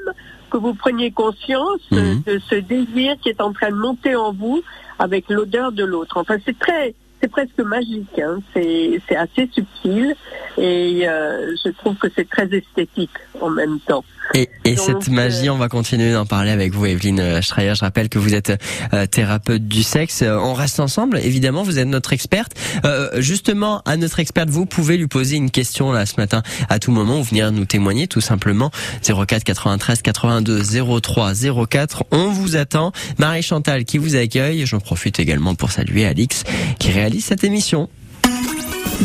que 0.50 0.58
vous 0.58 0.74
preniez 0.74 1.10
conscience 1.10 1.80
Mhm. 1.90 2.22
de 2.26 2.38
ce 2.38 2.56
désir 2.56 3.16
qui 3.22 3.30
est 3.30 3.40
en 3.40 3.52
train 3.52 3.70
de 3.70 3.76
monter 3.76 4.14
en 4.14 4.32
vous 4.32 4.62
avec 4.98 5.30
l'odeur 5.30 5.72
de 5.72 5.84
l'autre. 5.84 6.18
Enfin, 6.18 6.36
c'est 6.44 6.58
très, 6.58 6.94
c'est 7.20 7.28
presque 7.30 7.58
magique. 7.60 8.18
Hein. 8.18 8.40
C'est, 8.52 9.00
c'est 9.08 9.16
assez 9.16 9.48
subtil 9.52 10.14
et 10.58 11.08
euh, 11.08 11.54
je 11.64 11.70
trouve 11.70 11.96
que 11.96 12.08
c'est 12.14 12.28
très 12.28 12.48
esthétique 12.54 13.10
en 13.40 13.48
même 13.48 13.80
temps. 13.80 14.04
Et, 14.34 14.48
et 14.64 14.76
cette 14.76 15.08
magie, 15.08 15.50
on 15.50 15.58
va 15.58 15.68
continuer 15.68 16.12
d'en 16.12 16.24
parler 16.24 16.50
avec 16.50 16.72
vous, 16.72 16.86
Evelyne 16.86 17.20
euh, 17.20 17.42
Schreier. 17.42 17.74
Je 17.74 17.80
rappelle 17.80 18.08
que 18.08 18.18
vous 18.18 18.34
êtes 18.34 18.52
euh, 18.94 19.06
thérapeute 19.06 19.68
du 19.68 19.82
sexe. 19.82 20.22
Euh, 20.22 20.38
On 20.38 20.54
reste 20.54 20.80
ensemble, 20.80 21.18
évidemment, 21.18 21.62
vous 21.62 21.78
êtes 21.78 21.86
notre 21.86 22.14
experte. 22.14 22.52
Euh, 22.84 23.20
justement, 23.20 23.82
à 23.84 23.96
notre 23.98 24.20
experte, 24.20 24.48
vous 24.48 24.64
pouvez 24.64 24.96
lui 24.96 25.06
poser 25.06 25.36
une 25.36 25.50
question 25.50 25.92
là 25.92 26.06
ce 26.06 26.14
matin, 26.16 26.42
à 26.70 26.78
tout 26.78 26.92
moment, 26.92 27.20
ou 27.20 27.22
venir 27.22 27.52
nous 27.52 27.66
témoigner 27.66 28.06
tout 28.06 28.22
simplement. 28.22 28.70
04 29.02 29.44
93 29.44 30.00
82 30.00 30.62
03 31.02 31.32
04. 31.68 32.04
On 32.10 32.28
vous 32.28 32.56
attend. 32.56 32.92
Marie 33.18 33.42
Chantal 33.42 33.84
qui 33.84 33.98
vous 33.98 34.16
accueille. 34.16 34.64
J'en 34.64 34.80
profite 34.80 35.20
également 35.20 35.54
pour 35.54 35.72
saluer 35.72 36.06
Alix 36.06 36.44
qui 36.78 36.90
réalise 36.90 37.24
cette 37.24 37.44
émission. 37.44 37.90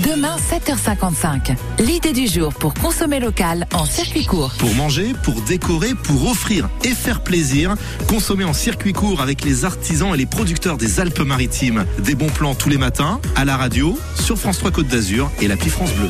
Demain, 0.06 0.36
7h55. 0.38 1.56
L'idée 1.79 2.13
du 2.13 2.27
jour 2.27 2.53
pour 2.53 2.74
consommer 2.75 3.20
local 3.20 3.65
en 3.74 3.86
circuit 3.86 4.25
court. 4.25 4.53
Pour 4.60 4.74
manger, 4.75 5.13
pour 5.24 5.41
décorer, 5.41 5.94
pour 5.96 6.29
offrir 6.29 6.70
et 6.84 6.89
faire 6.89 7.22
plaisir, 7.22 7.75
consommer 8.08 8.44
en 8.44 8.53
circuit 8.53 8.94
court 8.94 9.22
avec 9.22 9.44
les 9.44 9.65
artisans 9.65 10.13
et 10.13 10.17
les 10.17 10.25
producteurs 10.25 10.77
des 10.77 11.00
Alpes-Maritimes. 11.00 11.86
Des 12.00 12.15
bons 12.15 12.29
plans 12.29 12.56
tous 12.56 12.70
les 12.70 12.77
matins, 12.77 13.20
à 13.36 13.44
la 13.44 13.58
radio, 13.58 13.98
sur 14.15 14.38
France 14.38 14.60
3 14.60 14.72
Côte 14.72 14.88
d'Azur 14.88 15.32
et 15.41 15.48
l'appli 15.48 15.70
France 15.70 15.94
Bleu. 15.94 16.08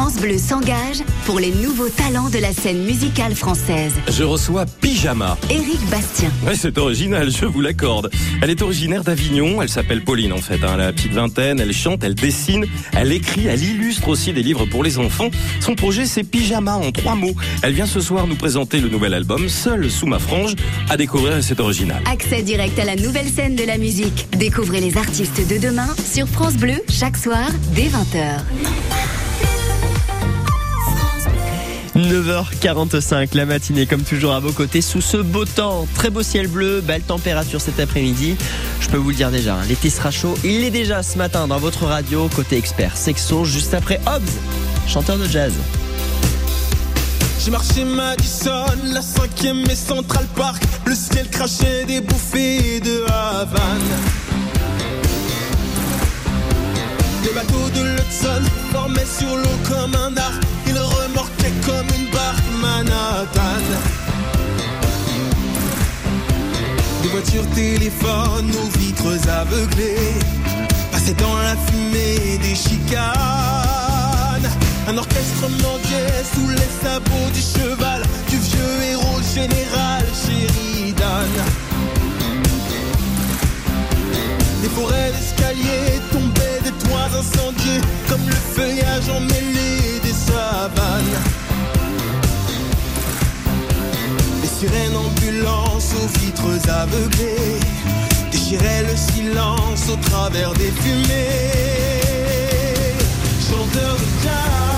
France 0.00 0.14
Bleu 0.20 0.38
s'engage 0.38 0.98
pour 1.26 1.40
les 1.40 1.50
nouveaux 1.50 1.88
talents 1.88 2.30
de 2.30 2.38
la 2.38 2.52
scène 2.52 2.84
musicale 2.84 3.34
française. 3.34 3.94
Je 4.08 4.22
reçois 4.22 4.64
Pyjama. 4.64 5.36
Éric 5.50 5.80
Bastien. 5.90 6.30
Ouais, 6.46 6.54
c'est 6.54 6.78
original, 6.78 7.32
je 7.32 7.44
vous 7.46 7.60
l'accorde. 7.60 8.08
Elle 8.40 8.50
est 8.50 8.62
originaire 8.62 9.02
d'Avignon, 9.02 9.60
elle 9.60 9.68
s'appelle 9.68 10.04
Pauline 10.04 10.32
en 10.32 10.36
fait. 10.36 10.62
hein. 10.62 10.74
Elle 10.74 10.80
a 10.82 10.84
la 10.86 10.92
petite 10.92 11.14
vingtaine, 11.14 11.58
elle 11.58 11.72
chante, 11.72 12.04
elle 12.04 12.14
dessine, 12.14 12.64
elle 12.96 13.10
écrit, 13.10 13.48
elle 13.48 13.60
illustre 13.60 14.06
aussi 14.06 14.32
des 14.32 14.44
livres 14.44 14.66
pour 14.66 14.84
les 14.84 14.98
enfants. 14.98 15.30
Son 15.58 15.74
projet 15.74 16.06
c'est 16.06 16.22
Pyjama 16.22 16.76
en 16.76 16.92
trois 16.92 17.16
mots. 17.16 17.34
Elle 17.62 17.72
vient 17.72 17.86
ce 17.86 18.00
soir 18.00 18.28
nous 18.28 18.36
présenter 18.36 18.80
le 18.80 18.90
nouvel 18.90 19.14
album 19.14 19.48
Seul 19.48 19.90
sous 19.90 20.06
ma 20.06 20.20
frange. 20.20 20.54
À 20.90 20.96
découvrir 20.96 21.42
c'est 21.42 21.58
original. 21.58 22.00
Accès 22.08 22.42
direct 22.42 22.78
à 22.78 22.84
la 22.84 22.94
nouvelle 22.94 23.28
scène 23.28 23.56
de 23.56 23.64
la 23.64 23.78
musique. 23.78 24.28
Découvrez 24.38 24.80
les 24.80 24.96
artistes 24.96 25.42
de 25.50 25.58
demain 25.58 25.88
sur 26.08 26.28
France 26.28 26.54
Bleu 26.54 26.84
chaque 26.88 27.16
soir 27.16 27.48
dès 27.74 27.88
20h. 27.88 28.44
9h45, 31.98 33.36
la 33.36 33.44
matinée 33.44 33.86
comme 33.86 34.02
toujours 34.02 34.32
à 34.32 34.40
vos 34.40 34.52
côtés 34.52 34.80
sous 34.80 35.00
ce 35.00 35.16
beau 35.16 35.44
temps. 35.44 35.86
Très 35.94 36.10
beau 36.10 36.22
ciel 36.22 36.46
bleu, 36.46 36.80
belle 36.80 37.02
température 37.02 37.60
cet 37.60 37.80
après-midi. 37.80 38.36
Je 38.80 38.88
peux 38.88 38.96
vous 38.96 39.10
le 39.10 39.16
dire 39.16 39.30
déjà, 39.30 39.54
hein, 39.54 39.64
l'été 39.68 39.90
sera 39.90 40.10
chaud. 40.10 40.34
Il 40.44 40.60
l'est 40.60 40.70
déjà 40.70 41.02
ce 41.02 41.18
matin 41.18 41.48
dans 41.48 41.58
votre 41.58 41.84
radio 41.84 42.28
côté 42.34 42.56
expert. 42.56 42.96
Sexo 42.96 43.44
juste 43.44 43.74
après 43.74 44.00
Hobbs, 44.06 44.30
chanteur 44.86 45.18
de 45.18 45.26
jazz. 45.26 45.52
J'ai 47.44 47.50
marché 47.50 47.84
Madison, 47.84 48.66
la 48.84 49.02
cinquième 49.02 49.64
et 49.68 49.74
Central 49.74 50.26
Park. 50.36 50.62
Le 50.84 50.94
ciel 50.94 51.28
crachait 51.28 51.84
des 51.84 52.00
bouffées 52.00 52.80
de 52.80 53.04
Havane. 53.10 53.80
Des 57.24 57.30
bateaux 57.30 57.68
de 57.74 57.82
l'Hudson 57.82 58.42
formaient 58.72 59.04
sur 59.04 59.36
l'eau 59.36 59.58
comme 59.68 59.94
un 59.96 60.16
arc. 60.16 60.42
Ils 60.66 60.78
comme 61.64 61.86
une 61.98 62.10
barque 62.10 62.50
Manhattan. 62.60 63.64
Des 67.02 67.08
voitures 67.08 67.48
téléphones 67.54 68.50
aux 68.50 68.78
vitres 68.78 69.28
aveuglées 69.28 70.14
passaient 70.92 71.14
dans 71.14 71.38
la 71.38 71.56
fumée 71.66 72.38
des 72.38 72.54
chicanes. 72.54 73.08
Un 74.88 74.96
orchestre 74.96 75.48
mendiait 75.62 76.24
sous 76.34 76.48
les 76.48 76.70
sabots 76.82 77.30
du 77.34 77.40
cheval 77.40 78.02
du 78.30 78.36
vieux 78.38 78.82
héros 78.90 79.20
général 79.34 80.04
Sheridan. 80.22 81.32
Des 84.62 84.68
forêts 84.70 85.12
d'escaliers 85.12 86.00
tombaient 86.10 86.60
des 86.64 86.72
toits 86.84 87.10
incendiés 87.18 87.80
comme 88.08 88.26
le 88.26 88.34
feuillage 88.34 89.08
emmêlé 89.10 90.00
des 90.02 90.12
savanes. 90.12 90.77
Ambulances 95.88 95.94
aux 95.94 96.18
vitres 96.18 96.70
aveuglées 96.70 97.60
déchiraient 98.30 98.82
le 98.82 98.96
silence 98.96 99.88
au 99.90 99.96
travers 99.96 100.52
des 100.54 100.70
fumées. 100.70 102.02
Chanteur 103.40 103.94
de 103.94 104.24
jazz. 104.24 104.77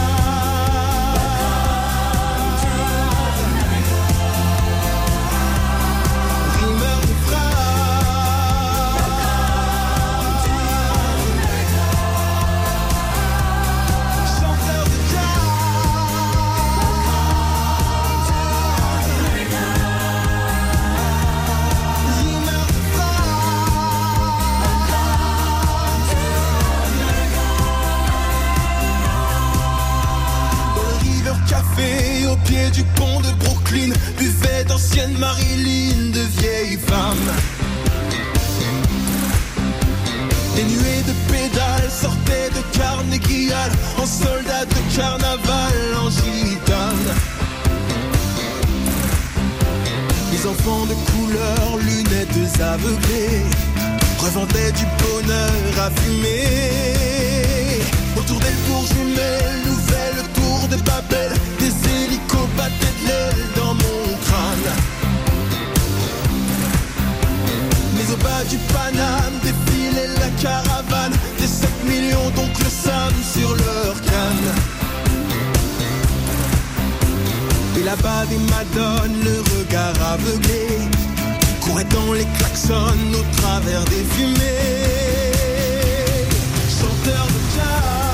Brooklyn, 33.70 33.92
buvait 34.18 34.64
d'anciennes 34.64 35.16
Marilyn, 35.18 36.10
de 36.12 36.20
vieilles 36.40 36.78
femmes. 36.78 37.30
Des 40.56 40.64
nuées 40.64 41.02
de 41.06 41.32
pédales 41.32 41.90
sortaient 41.90 42.50
de 42.50 42.76
Carnegie 42.76 43.50
Hall, 43.50 43.72
en 44.02 44.06
soldats 44.06 44.64
de 44.64 44.96
carnaval, 44.96 45.74
en 46.02 46.10
gitane. 46.10 47.14
Les 50.32 50.46
enfants 50.46 50.86
de 50.86 50.94
couleur, 51.12 51.76
lunettes 51.78 52.60
aveuglées, 52.60 53.44
revendaient 54.18 54.72
du 54.72 54.86
bonheur 55.02 55.86
à 55.86 55.90
fumer. 56.00 57.82
Autour 58.16 58.40
des 58.40 58.56
tours 58.66 58.86
jumelles, 58.86 59.62
nouvelle 59.64 60.24
tour 60.34 60.68
de 60.68 60.76
des 60.76 60.99
hélicos 62.30 62.48
battaient 62.56 62.94
de 63.02 63.08
l'aile 63.08 63.46
dans 63.56 63.74
mon 63.74 64.16
crâne. 64.24 64.72
Mais 67.94 68.12
au 68.12 68.16
bas 68.16 68.44
du 68.48 68.56
Paname 68.72 69.34
défilait 69.42 70.08
la 70.18 70.28
caravane 70.42 71.12
des 71.38 71.46
7 71.46 71.68
millions 71.84 72.30
d'oncles 72.34 72.70
Sam 72.70 73.12
sur 73.34 73.50
leur 73.54 74.00
canne. 74.02 74.52
Et 77.78 77.82
là-bas 77.82 78.26
des 78.26 78.38
madones, 78.38 79.16
le 79.24 79.40
regard 79.58 80.12
aveuglé, 80.12 80.66
couraient 81.60 81.84
dans 81.84 82.12
les 82.12 82.26
klaxons 82.38 82.98
au 83.14 83.40
travers 83.40 83.84
des 83.84 84.04
fumées. 84.12 85.30
Chanteur 86.68 87.26
de 87.26 87.40
jazz, 87.56 88.09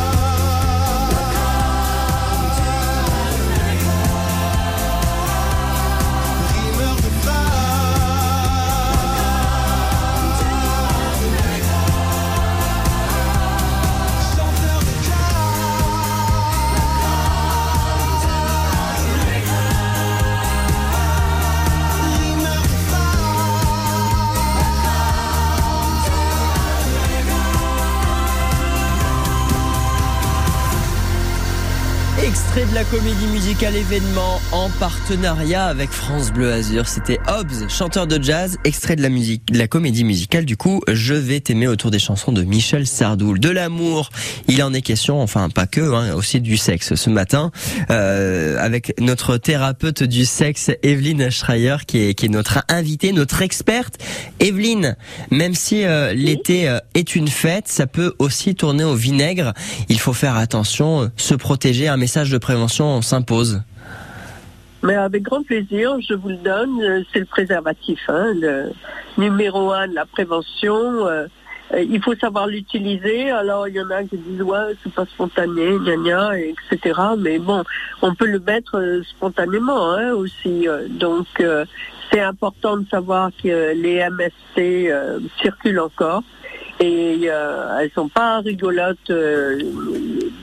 de 32.71 32.75
la 32.75 32.85
comédie 32.85 33.27
musicale 33.33 33.77
événement 33.77 34.41
en 34.53 34.69
partenariat 34.81 35.67
avec 35.67 35.91
France 35.91 36.33
Bleu 36.33 36.53
Azur. 36.53 36.89
C'était 36.89 37.19
Hobbs, 37.29 37.69
chanteur 37.69 38.07
de 38.07 38.23
jazz, 38.23 38.59
extrait 38.65 38.97
de 38.97 39.03
la 39.03 39.09
musique, 39.09 39.53
de 39.53 39.59
la 39.59 39.69
comédie 39.69 40.05
musicale. 40.05 40.45
Du 40.45 40.57
coup, 40.57 40.81
je 40.89 41.15
vais 41.15 41.41
t'aimer 41.41 41.69
autour 41.69 41.91
des 41.91 41.99
chansons 41.99 42.33
de 42.33 42.43
Michel 42.43 42.87
Sardoul. 42.87 43.41
De 43.41 43.51
l'amour, 43.51 44.11
il 44.49 44.63
en 44.63 44.73
est 44.73 44.83
question, 44.83 45.21
enfin 45.21 45.49
pas 45.49 45.67
que, 45.67 45.81
hein, 45.81 46.15
aussi 46.15 46.41
du 46.41 46.57
sexe. 46.57 46.95
Ce 46.95 47.11
matin, 47.11 47.51
euh, 47.91 48.59
avec 48.59 48.95
notre 49.01 49.37
thérapeute 49.37 50.03
du 50.03 50.25
sexe, 50.25 50.71
Evelyne 50.83 51.31
Schreier, 51.31 51.77
qui 51.87 51.99
est, 51.99 52.15
qui 52.15 52.27
est 52.27 52.31
notre 52.31 52.65
invitée, 52.69 53.13
notre 53.13 53.43
experte. 53.43 53.99
Evelyne, 54.41 54.97
même 55.31 55.55
si 55.55 55.85
euh, 55.85 56.13
l'été 56.13 56.69
euh, 56.69 56.79
est 56.95 57.17
une 57.17 57.29
fête, 57.29 57.69
ça 57.69 57.87
peut 57.87 58.15
aussi 58.19 58.55
tourner 58.55 58.85
au 58.85 58.95
vinaigre. 58.95 59.53
Il 59.89 59.99
faut 59.99 60.13
faire 60.13 60.37
attention, 60.37 61.03
euh, 61.03 61.09
se 61.17 61.35
protéger. 61.35 61.89
Un 61.89 61.97
message 61.97 62.31
de 62.31 62.39
prévention 62.39 62.66
s'impose. 62.69 63.63
Mais 64.83 64.95
avec 64.95 65.23
grand 65.23 65.43
plaisir, 65.43 65.97
je 66.07 66.15
vous 66.15 66.29
le 66.29 66.37
donne. 66.37 66.81
euh, 66.83 67.03
C'est 67.13 67.19
le 67.21 67.25
préservatif, 67.25 67.99
hein, 68.09 68.33
le 68.35 68.71
numéro 69.19 69.73
un 69.73 69.89
de 69.89 69.95
la 69.95 70.05
prévention. 70.07 70.75
euh, 71.07 71.27
euh, 71.75 71.83
il 71.83 72.01
faut 72.01 72.15
savoir 72.15 72.47
l'utiliser. 72.47 73.31
Alors 73.31 73.67
il 73.67 73.75
y 73.75 73.81
en 73.81 73.91
a 73.91 74.05
qui 74.05 74.17
disent 74.17 74.43
ouais 74.43 74.75
c'est 74.85 74.93
pas 74.93 75.05
spontané, 75.07 75.77
gna 75.81 75.97
gna, 75.97 76.39
et 76.39 76.55
etc. 76.73 77.01
Mais 77.19 77.39
bon, 77.39 77.65
on 78.03 78.15
peut 78.15 78.27
le 78.27 78.39
mettre 78.39 79.01
spontanément 79.09 79.91
hein, 79.93 80.13
aussi. 80.13 80.69
donc 80.91 81.27
c'est 82.13 82.21
important 82.21 82.77
de 82.77 82.87
savoir 82.89 83.31
que 83.43 83.75
les 83.75 83.99
MST 84.09 84.93
circulent 85.41 85.81
encore 85.81 86.23
et 86.79 87.25
elles 87.25 87.91
sont 87.97 88.09
pas 88.09 88.39
rigolotes 88.39 89.11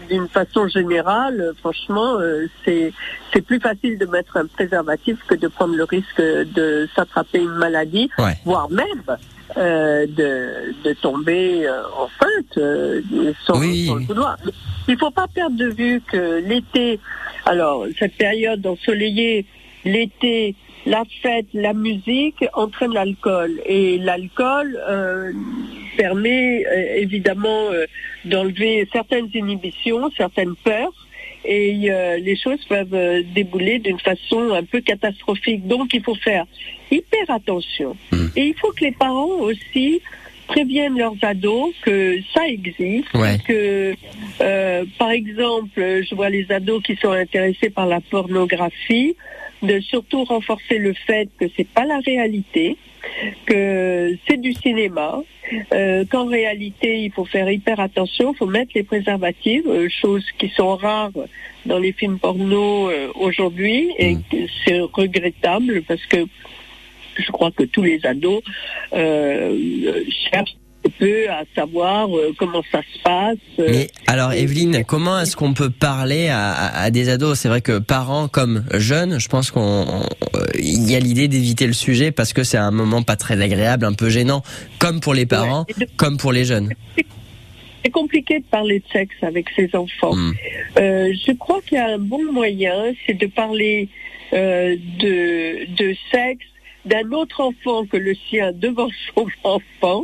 d'une 0.10 0.28
façon 0.28 0.68
générale. 0.68 1.54
Franchement, 1.60 2.18
euh, 2.20 2.46
c'est 2.64 2.94
c'est 3.32 3.42
plus 3.42 3.60
facile 3.60 3.98
de 3.98 4.06
mettre 4.06 4.38
un 4.38 4.46
préservatif 4.46 5.18
que 5.28 5.36
de 5.36 5.48
prendre 5.48 5.76
le 5.76 5.84
risque 5.84 6.22
de 6.22 6.88
s'attraper 6.96 7.40
une 7.40 7.56
maladie, 7.56 8.10
Ouais. 8.18 8.38
voire 8.46 8.70
même 8.70 9.04
euh, 9.58 10.06
de, 10.08 10.74
de 10.84 10.94
tomber 10.94 11.66
euh, 11.68 11.82
enceinte 11.98 12.58
euh, 12.58 13.02
Oui. 13.56 13.86
sur 13.86 13.96
le 13.96 14.06
couloir. 14.06 14.38
il 14.88 14.98
faut 14.98 15.12
pas 15.12 15.28
perdre 15.28 15.58
de 15.58 15.68
vue 15.70 16.02
que 16.12 16.40
l'été, 16.48 17.00
alors 17.46 17.86
cette 18.00 18.16
période 18.18 18.66
ensoleillée, 18.66 19.46
l'été, 19.86 20.56
la 20.86 21.04
fête, 21.22 21.48
la 21.54 21.74
musique 21.74 22.44
entraîne 22.54 22.94
l'alcool. 22.94 23.52
Et 23.66 23.98
l'alcool 24.00 24.78
permet 25.98 26.66
euh, 26.66 26.96
évidemment 26.98 27.72
euh, 27.72 27.86
d'enlever 28.26 28.88
certaines 28.92 29.30
inhibitions, 29.34 30.10
certaines 30.18 30.56
peurs. 30.64 30.94
Et 31.46 31.92
euh, 31.92 32.18
les 32.20 32.38
choses 32.38 32.64
peuvent 32.70 32.94
euh, 32.94 33.22
débouler 33.36 33.80
d'une 33.80 34.00
façon 34.00 34.54
un 34.54 34.64
peu 34.64 34.80
catastrophique. 34.80 35.68
Donc 35.68 35.94
il 35.94 36.02
faut 36.02 36.16
faire 36.16 36.46
hyper 36.90 37.30
attention. 37.30 37.98
Et 38.36 38.44
il 38.48 38.54
faut 38.56 38.72
que 38.72 38.86
les 38.86 38.92
parents 38.94 39.40
aussi 39.42 40.02
préviennent 40.48 40.98
leurs 40.98 41.16
ados 41.22 41.74
que 41.82 42.18
ça 42.34 42.48
existe, 42.48 43.14
Ouais. 43.14 43.38
que 43.48 43.94
euh, 44.42 44.86
par 44.98 45.12
exemple, 45.12 45.72
je 45.78 46.16
vois 46.16 46.30
les 46.30 46.50
ados 46.52 46.82
qui 46.84 46.96
sont 46.96 47.12
intéressés 47.12 47.70
par 47.70 47.88
la 47.88 48.00
pornographie, 48.02 49.16
de 49.62 49.80
surtout 49.80 50.24
renforcer 50.26 50.78
le 50.78 50.94
fait 50.94 51.30
que 51.40 51.46
c'est 51.56 51.68
pas 51.68 51.86
la 51.86 52.00
réalité, 52.00 52.76
que 53.46 54.16
c'est 54.28 54.40
du 54.40 54.54
cinéma, 54.54 55.22
euh, 55.74 56.06
qu'en 56.10 56.26
réalité 56.26 57.04
il 57.04 57.12
faut 57.12 57.26
faire 57.26 57.50
hyper 57.50 57.80
attention, 57.80 58.34
il 58.34 58.38
faut 58.38 58.46
mettre 58.46 58.72
les 58.76 58.84
préservatifs, 58.84 59.66
euh, 59.68 59.90
choses 59.90 60.26
qui 60.38 60.50
sont 60.50 60.76
rares 60.76 61.12
dans 61.66 61.80
les 61.80 61.92
films 61.92 62.20
porno 62.20 62.90
euh, 62.90 63.10
aujourd'hui 63.16 63.92
et 63.98 64.16
que 64.16 64.38
c'est 64.66 64.82
regrettable 64.82 65.82
parce 65.88 66.06
que 66.06 66.26
je 67.16 67.32
crois 67.32 67.52
que 67.52 67.64
tous 67.64 67.84
les 67.84 68.06
ados 68.06 68.42
euh, 68.94 70.04
cherchent 70.32 70.56
peu 70.90 71.30
à 71.30 71.44
savoir 71.56 72.16
euh, 72.16 72.34
comment 72.38 72.62
ça 72.72 72.82
se 72.82 73.00
passe. 73.04 73.38
euh, 73.60 73.68
Mais 73.70 73.88
alors 74.08 74.34
Evelyne, 74.34 74.84
comment 74.86 75.20
est-ce 75.20 75.36
qu'on 75.36 75.54
peut 75.54 75.70
parler 75.70 76.30
à, 76.30 76.90
des 76.92 77.10
ados? 77.10 77.40
C'est 77.40 77.48
vrai 77.50 77.62
que 77.62 77.80
parents 77.80 78.28
comme 78.28 78.64
jeunes, 78.74 79.20
je 79.20 79.28
pense 79.30 79.52
qu'on 79.52 79.62
on- 79.88 80.04
euh, 80.36 80.46
il 80.60 80.90
y 80.90 80.96
a 80.96 81.00
l'idée 81.00 81.28
d'éviter 81.28 81.68
le 81.68 81.74
sujet 81.74 82.12
parce 82.12 82.34
que 82.34 82.44
c'est 82.44 82.58
un 82.58 82.72
moment 82.72 83.04
pas 83.04 83.16
très 83.16 83.42
agréable, 83.42 83.86
un 83.86 83.94
peu 83.94 84.10
gênant, 84.10 84.44
comme 84.80 85.00
pour 85.00 85.14
les 85.14 85.26
parents, 85.26 85.66
comme 85.98 86.18
pour 86.18 86.32
les 86.32 86.46
jeunes. 86.46 86.70
C'est 87.86 87.92
compliqué 87.92 88.40
de 88.40 88.46
parler 88.46 88.80
de 88.80 88.86
sexe 88.94 89.16
avec 89.22 89.48
ses 89.56 89.70
enfants. 89.76 90.16
Euh, 90.80 91.12
je 91.28 91.34
crois 91.34 91.60
qu'il 91.68 91.78
y 91.78 91.82
a 91.82 91.88
un 91.96 91.98
bon 91.98 92.32
moyen, 92.32 92.94
c'est 93.06 93.14
de 93.14 93.28
parler 93.28 93.90
euh, 94.34 94.76
de, 95.00 95.66
de 95.76 95.94
sexe 96.12 96.46
d'un 96.86 97.12
autre 97.12 97.42
enfant 97.42 97.86
que 97.86 97.98
le 97.98 98.16
sien 98.16 98.52
devant 98.54 98.90
son 99.16 99.28
enfant 99.44 100.04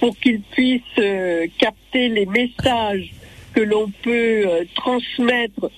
pour 0.00 0.16
qu'il 0.18 0.40
puisse 0.40 0.82
euh, 0.98 1.46
capter 1.58 2.08
les 2.08 2.26
messages 2.26 3.12
que 3.54 3.60
l'on 3.60 3.90
peut 4.02 4.44
euh, 4.46 4.64
transmettre 4.74 5.70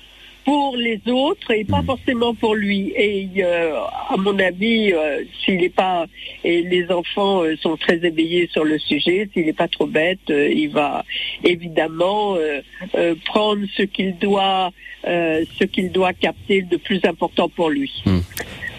pour 0.45 0.77
les 0.77 1.01
autres 1.07 1.51
et 1.51 1.65
pas 1.65 1.83
forcément 1.83 2.35
pour 2.35 2.55
lui. 2.55 2.93
Et 2.97 3.29
euh, 3.39 3.79
à 4.09 4.17
mon 4.17 4.39
avis, 4.39 4.93
euh, 4.93 5.25
s'il 5.43 5.57
n'est 5.57 5.69
pas 5.69 6.07
et 6.45 6.63
les 6.63 6.91
enfants 6.91 7.43
euh, 7.43 7.57
sont 7.57 7.77
très 7.77 8.05
éveillés 8.05 8.49
sur 8.53 8.65
le 8.65 8.79
sujet, 8.79 9.29
s'il 9.33 9.47
n'est 9.47 9.53
pas 9.53 9.69
trop 9.69 9.87
bête, 9.87 10.29
il 10.29 10.69
va 10.69 11.05
évidemment 11.43 12.37
prendre 13.25 13.65
ce 13.77 13.83
qu'il 13.83 14.17
doit, 14.19 14.71
ce 15.05 15.65
qu'il 15.65 15.91
doit 15.91 16.13
capter 16.13 16.63
de 16.63 16.77
plus 16.77 17.01
important 17.05 17.49
pour 17.49 17.71
lui. 17.71 18.03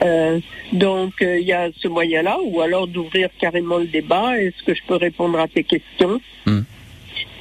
Euh, 0.03 0.39
donc 0.73 1.13
euh, 1.21 1.39
il 1.39 1.47
y 1.47 1.53
a 1.53 1.69
ce 1.77 1.88
moyen-là, 1.88 2.38
ou 2.43 2.62
alors 2.62 2.88
d'ouvrir 2.88 3.29
carrément 3.39 3.77
le 3.77 3.86
débat. 3.86 4.38
Est-ce 4.38 4.63
que 4.63 4.73
je 4.73 4.81
peux 4.88 4.95
répondre 4.95 5.39
à 5.39 5.47
tes 5.47 5.63
questions 5.63 6.19
Euh, 6.47 6.62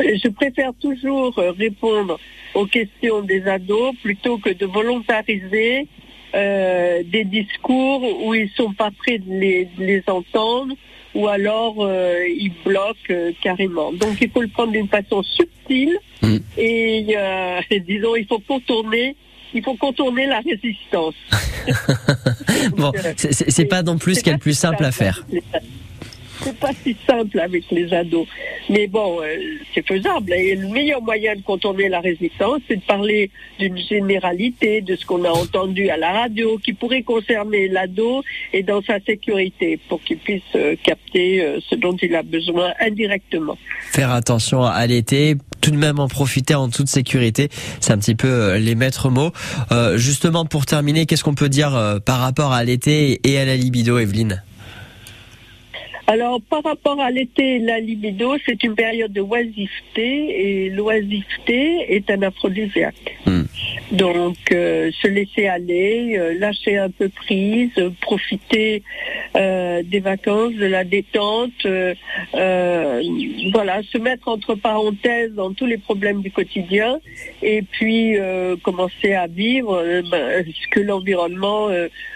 Je 0.00 0.28
préfère 0.28 0.72
toujours 0.80 1.38
euh, 1.38 1.52
répondre 1.52 2.18
aux 2.54 2.66
questions 2.66 3.22
des 3.22 3.46
ados 3.46 3.94
plutôt 4.02 4.38
que 4.38 4.50
de 4.50 4.66
volontariser 4.66 5.88
euh, 6.34 7.02
des 7.04 7.24
discours 7.24 8.02
où 8.24 8.34
ils 8.34 8.50
sont 8.50 8.72
pas 8.72 8.90
prêts 8.90 9.18
de 9.18 9.32
les, 9.32 9.64
de 9.78 9.84
les 9.84 10.02
entendre 10.06 10.74
ou 11.14 11.28
alors 11.28 11.76
euh, 11.78 12.18
ils 12.28 12.52
bloquent 12.64 13.14
carrément. 13.40 13.92
Donc 13.92 14.16
il 14.20 14.30
faut 14.30 14.42
le 14.42 14.48
prendre 14.48 14.72
d'une 14.72 14.88
façon 14.88 15.22
subtile 15.22 15.96
et 16.56 17.06
euh, 17.16 17.60
disons 17.86 18.16
il 18.16 18.26
faut 18.26 18.40
contourner 18.40 19.16
il 19.54 19.62
faut 19.62 19.76
contourner 19.76 20.26
la 20.26 20.40
résistance. 20.40 21.14
Bon, 22.76 22.92
c'est- 23.16 23.64
pas 23.66 23.82
non 23.82 23.98
plus 23.98 24.14
ce 24.16 24.20
qu'il 24.20 24.28
y 24.28 24.30
a 24.30 24.34
le 24.34 24.38
plus 24.38 24.56
simple 24.56 24.84
à 24.84 24.92
faire. 24.92 25.24
C'est 26.44 26.59
pas 26.59 26.72
si 26.83 26.94
simple 27.07 27.40
avec 27.40 27.64
les 27.70 27.92
ados. 27.94 28.26
Mais 28.68 28.87
bon, 28.87 29.20
euh, 29.22 29.37
c'est 29.74 29.87
faisable. 29.87 30.33
Et 30.33 30.54
le 30.57 30.68
meilleur 30.68 31.00
moyen 31.02 31.35
de 31.35 31.40
contourner 31.40 31.88
la 31.88 32.00
résistance, 32.00 32.61
c'est 32.68 32.76
de 32.76 32.83
parler 32.83 33.30
d'une 33.59 33.78
généralité, 33.78 34.83
de 34.83 34.94
ce 34.94 35.07
qu'on 35.07 35.24
a 35.24 35.30
entendu 35.30 35.88
à 35.88 35.96
la 35.96 36.12
radio, 36.12 36.59
qui 36.59 36.74
pourrait 36.74 37.02
concerner 37.02 37.68
l'ado 37.68 38.22
et 38.52 38.62
dans 38.62 38.83
sa 38.83 39.00
sécurité, 39.00 39.78
pour 39.88 40.02
qu'il 40.02 40.18
puisse 40.18 40.42
euh, 40.54 40.76
capter 40.83 41.42
euh, 41.42 41.61
ce 41.68 41.76
dont 41.76 41.96
il 42.02 42.14
a 42.14 42.22
besoin 42.22 42.72
indirectement. 42.78 43.57
Faire 43.92 44.11
attention 44.11 44.64
à 44.64 44.87
l'été, 44.87 45.37
tout 45.62 45.70
de 45.70 45.76
même 45.76 45.98
en 45.98 46.09
profiter 46.09 46.54
en 46.54 46.68
toute 46.68 46.88
sécurité, 46.88 47.48
c'est 47.80 47.92
un 47.92 47.98
petit 47.98 48.14
peu 48.14 48.57
les 48.57 48.74
maîtres 48.74 49.09
mots. 49.09 49.33
Justement, 49.96 50.44
pour 50.44 50.66
terminer, 50.66 51.07
qu'est-ce 51.07 51.24
qu'on 51.24 51.35
peut 51.35 51.48
dire 51.48 52.00
par 52.04 52.20
rapport 52.20 52.52
à 52.52 52.64
l'été 52.64 53.20
et 53.24 53.38
à 53.38 53.44
la 53.44 53.57
libido, 53.57 53.98
Evelyne? 53.98 54.42
Alors, 56.06 56.40
par 56.42 56.62
rapport 56.62 57.00
à 57.00 57.10
l'été, 57.10 57.58
la 57.60 57.80
libido, 57.80 58.36
c'est 58.44 58.62
une 58.62 58.74
période 58.74 59.12
de 59.12 59.22
oisiveté 59.22 60.66
et 60.66 60.70
l'oisiveté 60.70 61.94
est 61.94 62.10
un 62.10 62.20
aphrodisiaque. 62.22 63.16
Donc, 63.90 64.36
euh, 64.52 64.90
se 65.00 65.08
laisser 65.08 65.46
aller, 65.46 66.16
euh, 66.18 66.38
lâcher 66.38 66.76
un 66.76 66.90
peu 66.90 67.08
prise, 67.08 67.70
euh, 67.78 67.90
profiter 68.00 68.82
euh, 69.36 69.82
des 69.82 70.00
vacances, 70.00 70.54
de 70.54 70.66
la 70.66 70.84
détente, 70.84 71.66
voilà, 73.52 73.82
se 73.82 73.98
mettre 73.98 74.28
entre 74.28 74.54
parenthèses 74.56 75.32
dans 75.32 75.52
tous 75.52 75.66
les 75.66 75.78
problèmes 75.78 76.20
du 76.22 76.30
quotidien 76.30 76.98
et 77.42 77.62
puis 77.62 78.16
commencer 78.62 79.14
à 79.14 79.26
vivre 79.26 79.82
ben, 80.10 80.44
ce 80.44 80.68
que 80.68 80.80
l'environnement 80.80 81.68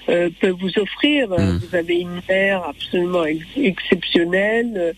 peut 0.07 0.55
vous 0.61 0.79
offrir. 0.79 1.29
Vous 1.29 1.74
avez 1.74 2.01
une 2.01 2.20
mer 2.29 2.62
absolument 2.64 3.24
ex- 3.24 3.78
exceptionnelle 3.79 4.73
euh, 4.77 4.93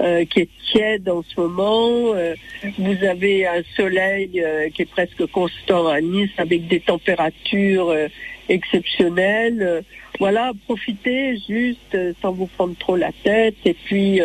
euh, 0.00 0.24
qui 0.24 0.40
est 0.40 0.48
tiède 0.72 1.08
en 1.08 1.22
ce 1.22 1.40
moment. 1.40 2.14
Euh, 2.14 2.34
vous 2.78 3.04
avez 3.04 3.46
un 3.46 3.62
soleil 3.76 4.42
qui 4.74 4.82
est 4.82 4.90
presque 4.90 5.26
constant 5.26 5.88
à 5.88 6.00
Nice 6.00 6.30
avec 6.38 6.66
des 6.68 6.80
températures 6.80 7.94
exceptionnelles. 8.48 9.84
Voilà, 10.18 10.52
profitez 10.66 11.38
juste 11.48 11.96
sans 12.20 12.32
vous 12.32 12.46
prendre 12.46 12.76
trop 12.78 12.96
la 12.96 13.10
tête 13.24 13.56
et 13.64 13.74
puis 13.74 14.20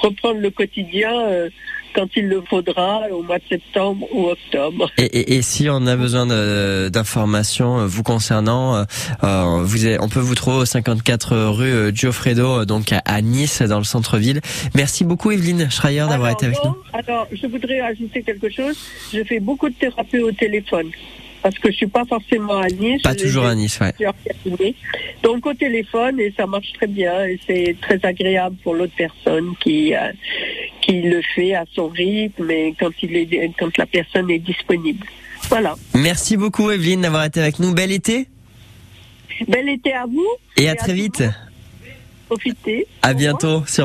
reprendre 0.00 0.40
le 0.40 0.50
quotidien 0.50 1.48
quand 1.96 2.06
il 2.14 2.28
le 2.28 2.42
faudra 2.48 3.00
au 3.10 3.22
mois 3.22 3.38
de 3.38 3.44
septembre 3.48 4.06
ou 4.12 4.28
octobre. 4.28 4.90
et, 4.98 5.04
et- 5.04 5.36
et 5.36 5.42
si 5.42 5.68
on 5.70 5.86
a 5.86 5.96
besoin 5.96 6.26
d'informations 6.90 7.80
euh, 7.80 7.86
vous 7.86 8.02
concernant, 8.02 8.76
euh, 8.76 8.84
euh, 9.24 9.62
vous 9.64 9.86
on 10.00 10.08
peut 10.08 10.20
vous 10.20 10.34
trouver 10.34 10.58
au 10.58 10.64
54 10.64 11.36
rue 11.48 11.72
euh, 11.72 12.64
donc 12.66 12.92
à, 12.92 13.00
à 13.04 13.20
Nice, 13.22 13.62
dans 13.62 13.78
le 13.78 13.84
centre-ville. 13.84 14.40
Merci 14.74 15.04
beaucoup, 15.04 15.30
Evelyne 15.30 15.70
Schreier, 15.70 16.06
d'avoir 16.08 16.30
été 16.30 16.46
avec 16.46 16.58
nous. 16.64 16.76
alors, 16.92 17.26
je 17.32 17.46
voudrais 17.46 17.80
ajouter 17.80 18.22
quelque 18.22 18.50
chose. 18.50 18.76
Je 19.12 19.24
fais 19.24 19.40
beaucoup 19.40 19.68
de 19.68 19.74
thérapie 19.74 20.18
au 20.20 20.32
téléphone. 20.32 20.90
Parce 21.46 21.60
que 21.60 21.70
je 21.70 21.76
suis 21.76 21.86
pas 21.86 22.04
forcément 22.04 22.58
à 22.58 22.66
Nice. 22.66 23.02
Pas 23.02 23.14
toujours 23.14 23.44
à 23.44 23.54
Nice, 23.54 23.78
ouais. 23.78 24.74
Donc 25.22 25.46
au 25.46 25.54
téléphone 25.54 26.18
et 26.18 26.34
ça 26.36 26.44
marche 26.44 26.72
très 26.72 26.88
bien 26.88 27.24
et 27.24 27.38
c'est 27.46 27.76
très 27.80 28.04
agréable 28.04 28.56
pour 28.64 28.74
l'autre 28.74 28.94
personne 28.96 29.54
qui 29.60 29.94
euh, 29.94 30.10
qui 30.80 31.02
le 31.02 31.22
fait 31.36 31.54
à 31.54 31.64
son 31.72 31.86
rythme 31.86 32.50
et 32.50 32.74
quand 32.76 32.90
il 33.00 33.14
est 33.14 33.52
quand 33.56 33.78
la 33.78 33.86
personne 33.86 34.28
est 34.28 34.40
disponible. 34.40 35.06
Voilà. 35.48 35.76
Merci 35.94 36.36
beaucoup, 36.36 36.68
Evelyne, 36.72 37.02
d'avoir 37.02 37.24
été 37.24 37.40
avec 37.40 37.60
nous. 37.60 37.72
Bel 37.72 37.92
été 37.92 38.26
Bel 39.46 39.68
été 39.68 39.92
à 39.92 40.06
vous 40.06 40.26
et 40.56 40.68
à 40.68 40.74
très 40.74 40.94
vite. 40.94 41.22
Profitez. 42.28 42.88
À 43.02 43.14
bientôt 43.14 43.62
sur 43.66 43.66